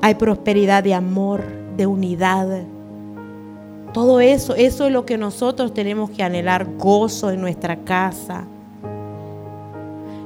[0.00, 1.42] Hay prosperidad de amor,
[1.78, 2.64] de unidad.
[3.94, 8.44] Todo eso, eso es lo que nosotros tenemos que anhelar, gozo en nuestra casa.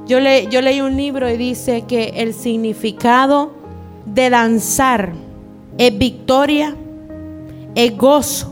[0.05, 3.51] Yo, le, yo leí un libro y dice que el significado
[4.05, 5.13] de danzar
[5.77, 6.75] es victoria,
[7.75, 8.51] es gozo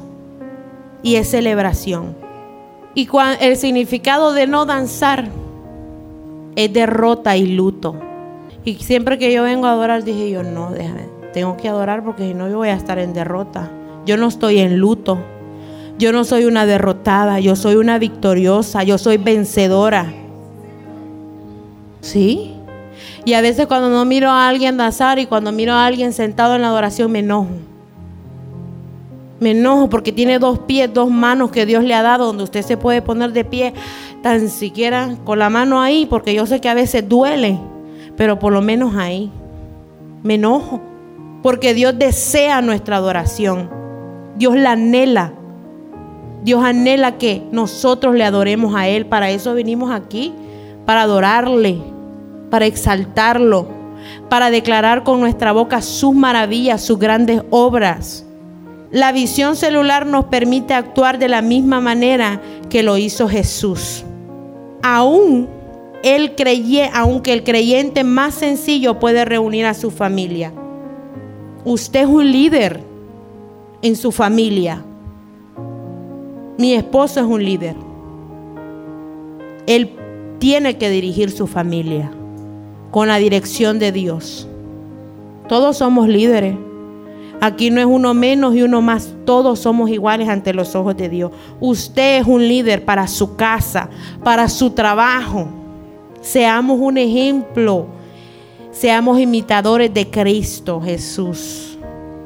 [1.04, 2.16] y es celebración.
[2.94, 5.28] Y el significado de no danzar
[6.56, 7.96] es derrota y luto.
[8.64, 12.28] Y siempre que yo vengo a adorar, dije yo, no, déjame, tengo que adorar porque
[12.28, 13.70] si no yo voy a estar en derrota.
[14.06, 15.20] Yo no estoy en luto.
[15.98, 20.12] Yo no soy una derrotada, yo soy una victoriosa, yo soy vencedora.
[22.02, 22.56] ¿Sí?
[23.24, 26.56] Y a veces cuando no miro a alguien danzar y cuando miro a alguien sentado
[26.56, 27.50] en la adoración me enojo.
[29.40, 32.64] Me enojo porque tiene dos pies, dos manos que Dios le ha dado donde usted
[32.64, 33.74] se puede poner de pie
[34.22, 37.60] tan siquiera con la mano ahí porque yo sé que a veces duele,
[38.18, 39.32] pero por lo menos ahí.
[40.24, 40.91] Me enojo.
[41.42, 43.70] Porque Dios desea nuestra adoración.
[44.38, 45.34] Dios la anhela.
[46.44, 49.06] Dios anhela que nosotros le adoremos a Él.
[49.06, 50.34] Para eso venimos aquí.
[50.86, 51.78] Para adorarle.
[52.50, 53.68] Para exaltarlo.
[54.30, 58.26] Para declarar con nuestra boca sus maravillas, sus grandes obras.
[58.92, 64.04] La visión celular nos permite actuar de la misma manera que lo hizo Jesús.
[64.84, 65.48] Aún
[66.04, 70.52] él creyé, aunque el creyente más sencillo puede reunir a su familia.
[71.64, 72.82] Usted es un líder
[73.82, 74.84] en su familia.
[76.58, 77.76] Mi esposo es un líder.
[79.68, 79.92] Él
[80.40, 82.12] tiene que dirigir su familia
[82.90, 84.48] con la dirección de Dios.
[85.48, 86.56] Todos somos líderes.
[87.40, 89.14] Aquí no es uno menos y uno más.
[89.26, 91.32] Todos somos iguales ante los ojos de Dios.
[91.60, 93.90] Usted es un líder para su casa,
[94.24, 95.48] para su trabajo.
[96.22, 97.88] Seamos un ejemplo
[98.72, 101.78] Seamos imitadores de Cristo Jesús,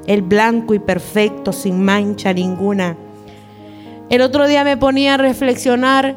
[0.05, 2.95] el blanco y perfecto, sin mancha ninguna.
[4.09, 6.15] El otro día me ponía a reflexionar,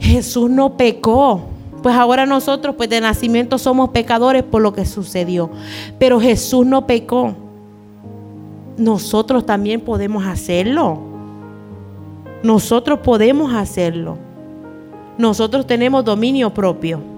[0.00, 1.42] Jesús no pecó.
[1.82, 5.50] Pues ahora nosotros, pues de nacimiento somos pecadores por lo que sucedió.
[6.00, 7.36] Pero Jesús no pecó.
[8.76, 10.98] Nosotros también podemos hacerlo.
[12.42, 14.18] Nosotros podemos hacerlo.
[15.16, 17.15] Nosotros tenemos dominio propio.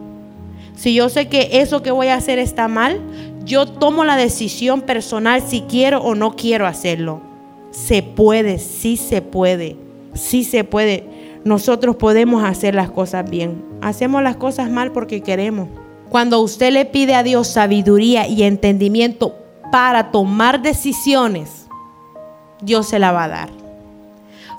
[0.79, 3.01] Si yo sé que eso que voy a hacer está mal,
[3.45, 7.23] Yo tomo la decisión personal si quiero o no quiero hacerlo.
[7.71, 9.79] Se puede, sí se puede,
[10.13, 11.41] sí se puede.
[11.45, 13.65] Nosotros podemos hacer las cosas bien.
[13.81, 15.71] Hacemos las cosas mal porque queremos.
[16.11, 19.35] Cuando usted le pide a Dios sabiduría y entendimiento
[19.73, 21.69] para tomar decisiones,
[22.61, 23.58] Dios se la va a dar.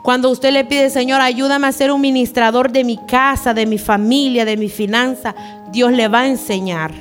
[0.04, 3.78] Cuando usted le pide, Señor, ayúdame a ser un ministrador de mi casa, de mi
[3.78, 5.36] familia, de mi finanza,
[5.72, 6.92] Dios le va a enseñar.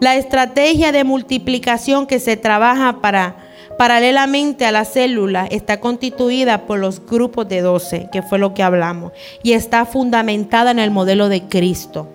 [0.00, 3.36] La estrategia de multiplicación que se trabaja para
[3.76, 8.62] paralelamente a la célula está constituida por los grupos de 12, que fue lo que
[8.62, 9.12] hablamos,
[9.42, 12.06] y está fundamentada en el modelo de Cristo.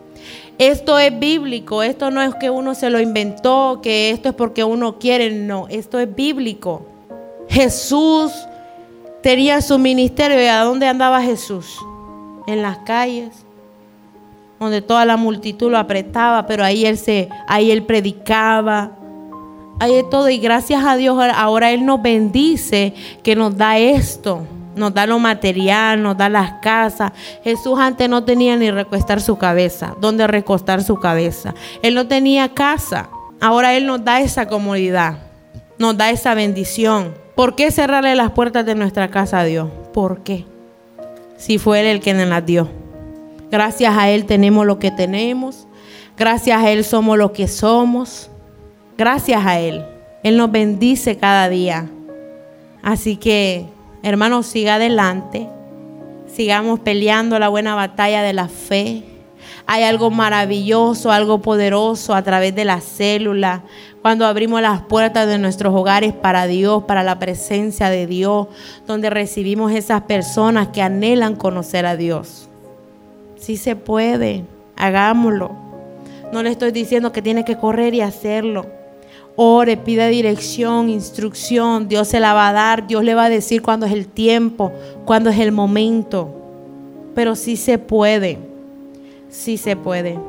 [0.57, 4.63] Esto es bíblico, esto no es que uno se lo inventó, que esto es porque
[4.63, 6.85] uno quiere, no, esto es bíblico.
[7.49, 8.31] Jesús
[9.25, 11.83] tenía su ministerio y a dónde andaba Jesús?
[12.45, 13.43] En las calles,
[14.59, 18.91] donde toda la multitud lo apretaba, pero ahí él se, ahí él predicaba.
[19.79, 24.43] Hay de todo y gracias a Dios ahora él nos bendice que nos da esto,
[24.75, 27.11] nos da lo material, nos da las casas.
[27.43, 31.55] Jesús antes no tenía ni recostar su cabeza, donde recostar su cabeza.
[31.81, 33.09] Él no tenía casa.
[33.41, 35.17] Ahora él nos da esa comodidad,
[35.79, 37.24] nos da esa bendición.
[37.35, 39.69] ¿Por qué cerrarle las puertas de nuestra casa a Dios?
[39.93, 40.45] ¿Por qué?
[41.35, 42.69] Si fue Él el que nos las dio.
[43.51, 45.67] Gracias a Él tenemos lo que tenemos.
[46.17, 48.29] Gracias a Él somos lo que somos.
[48.97, 49.83] Gracias a Él.
[50.23, 51.89] Él nos bendice cada día.
[52.81, 53.65] Así que,
[54.01, 55.49] hermanos, siga adelante.
[56.33, 59.03] Sigamos peleando la buena batalla de la fe.
[59.67, 63.63] Hay algo maravilloso, algo poderoso a través de la célula.
[64.05, 68.45] Cuando abrimos las puertas de nuestros hogares para Dios, para la presencia de Dios,
[68.85, 72.47] donde recibimos esas personas que anhelan conocer a Dios.
[73.35, 74.43] Si se puede,
[74.75, 75.53] hagámoslo.
[76.31, 78.67] No le estoy diciendo que tiene que correr y hacerlo.
[79.35, 81.87] Ore, pida dirección, instrucción.
[81.87, 82.85] Dios se la va a dar.
[82.85, 84.71] Dios le va a decir cuándo es el tiempo,
[85.05, 86.29] cuándo es el momento.
[87.15, 88.37] Pero sí se puede
[89.29, 90.19] sí se puede.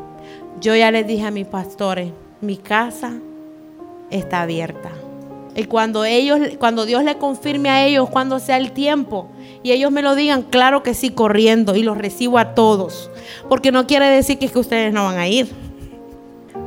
[0.63, 2.11] Yo ya les dije a mis pastores,
[2.41, 3.21] mi casa
[4.11, 4.91] está abierta.
[5.57, 9.31] Y cuando ellos, cuando Dios le confirme a ellos cuando sea el tiempo
[9.63, 13.11] y ellos me lo digan, claro que sí, corriendo y los recibo a todos.
[13.49, 15.49] Porque no quiere decir que, es que ustedes no van a ir.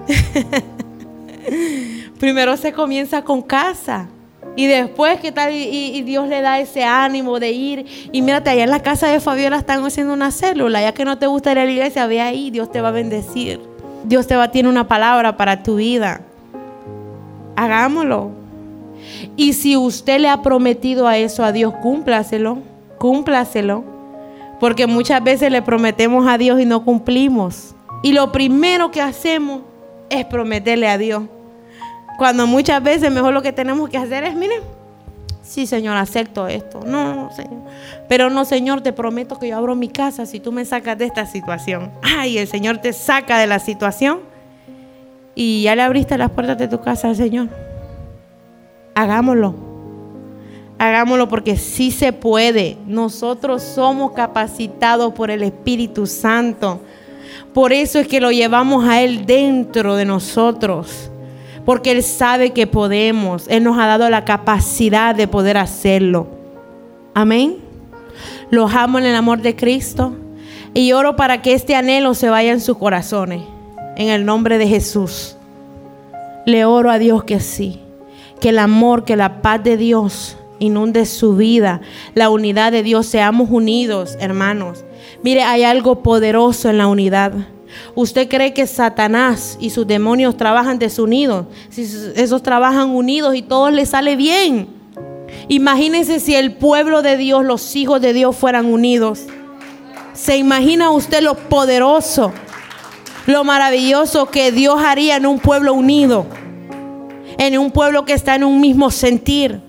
[2.19, 4.07] Primero se comienza con casa.
[4.55, 5.53] Y después, ¿qué tal?
[5.53, 7.85] Y, Dios le da ese ánimo de ir.
[8.11, 10.81] Y mírate, allá en la casa de Fabiola están haciendo una célula.
[10.81, 12.91] Ya que no te gusta ir a la iglesia, ve ahí, Dios te va a
[12.91, 13.61] bendecir.
[14.03, 16.21] Dios te va a tener una palabra para tu vida.
[17.59, 18.31] Hagámoslo.
[19.35, 22.59] Y si usted le ha prometido a eso a Dios, cúmplaselo.
[22.97, 23.83] Cúmplaselo.
[24.61, 27.75] Porque muchas veces le prometemos a Dios y no cumplimos.
[28.01, 29.63] Y lo primero que hacemos
[30.09, 31.23] es prometerle a Dios.
[32.17, 34.61] Cuando muchas veces mejor lo que tenemos que hacer es, miren,
[35.41, 36.79] sí Señor, acepto esto.
[36.85, 37.59] No, Señor.
[38.07, 41.05] Pero no, Señor, te prometo que yo abro mi casa si tú me sacas de
[41.05, 41.91] esta situación.
[42.01, 44.28] Ay, el Señor te saca de la situación
[45.35, 47.49] y ya le abriste las puertas de tu casa al Señor.
[48.95, 49.55] Hagámoslo.
[50.77, 52.77] Hagámoslo porque sí se puede.
[52.87, 56.81] Nosotros somos capacitados por el Espíritu Santo.
[57.53, 61.09] Por eso es que lo llevamos a Él dentro de nosotros
[61.69, 63.47] porque Él sabe que podemos.
[63.47, 66.27] Él nos ha dado la capacidad de poder hacerlo.
[67.13, 67.57] Amén.
[68.49, 70.15] Los amo en el amor de Cristo
[70.73, 73.41] y oro para que este anhelo se vaya en sus corazones.
[73.99, 75.35] En el nombre de Jesús.
[76.45, 77.81] Le oro a Dios que sí.
[78.39, 81.81] Que el amor, que la paz de Dios inunde su vida.
[82.15, 83.07] La unidad de Dios.
[83.07, 84.85] Seamos unidos, hermanos.
[85.21, 87.33] Mire, hay algo poderoso en la unidad.
[87.93, 91.47] ¿Usted cree que Satanás y sus demonios trabajan desunidos?
[91.69, 91.81] Si
[92.15, 94.69] esos trabajan unidos y todo les sale bien.
[95.49, 99.25] Imagínense si el pueblo de Dios, los hijos de Dios fueran unidos.
[100.13, 102.31] ¿Se imagina usted lo poderoso,
[103.29, 106.25] lo maravilloso que Dios haría en un pueblo unido?
[107.37, 109.61] En un pueblo que está en un mismo sentir.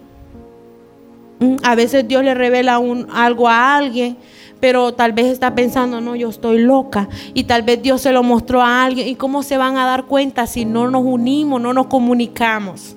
[1.38, 2.80] Mm, a veces Dios le revela
[3.12, 4.16] algo a alguien
[4.61, 7.08] pero tal vez está pensando, no, yo estoy loca.
[7.32, 9.08] Y tal vez Dios se lo mostró a alguien.
[9.08, 12.94] ¿Y cómo se van a dar cuenta si no nos unimos, no nos comunicamos?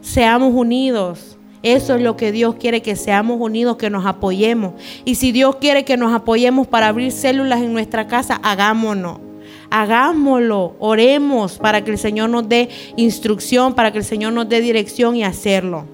[0.00, 1.36] Seamos unidos.
[1.62, 4.72] Eso es lo que Dios quiere, que seamos unidos, que nos apoyemos.
[5.04, 9.20] Y si Dios quiere que nos apoyemos para abrir células en nuestra casa, hagámonos.
[9.74, 14.60] Hagámoslo, oremos para que el Señor nos dé instrucción, para que el Señor nos dé
[14.60, 15.86] dirección y hacerlo.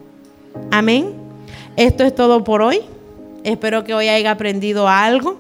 [0.73, 1.15] Amén.
[1.77, 2.81] Esto es todo por hoy.
[3.45, 5.39] Espero que hoy haya aprendido algo.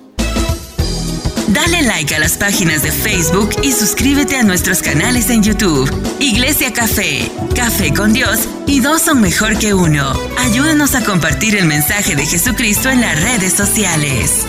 [1.48, 5.90] Dale like a las páginas de Facebook y suscríbete a nuestros canales en YouTube.
[6.20, 10.12] Iglesia Café, Café con Dios y dos son mejor que uno.
[10.38, 14.46] Ayúdanos a compartir el mensaje de Jesucristo en las redes sociales.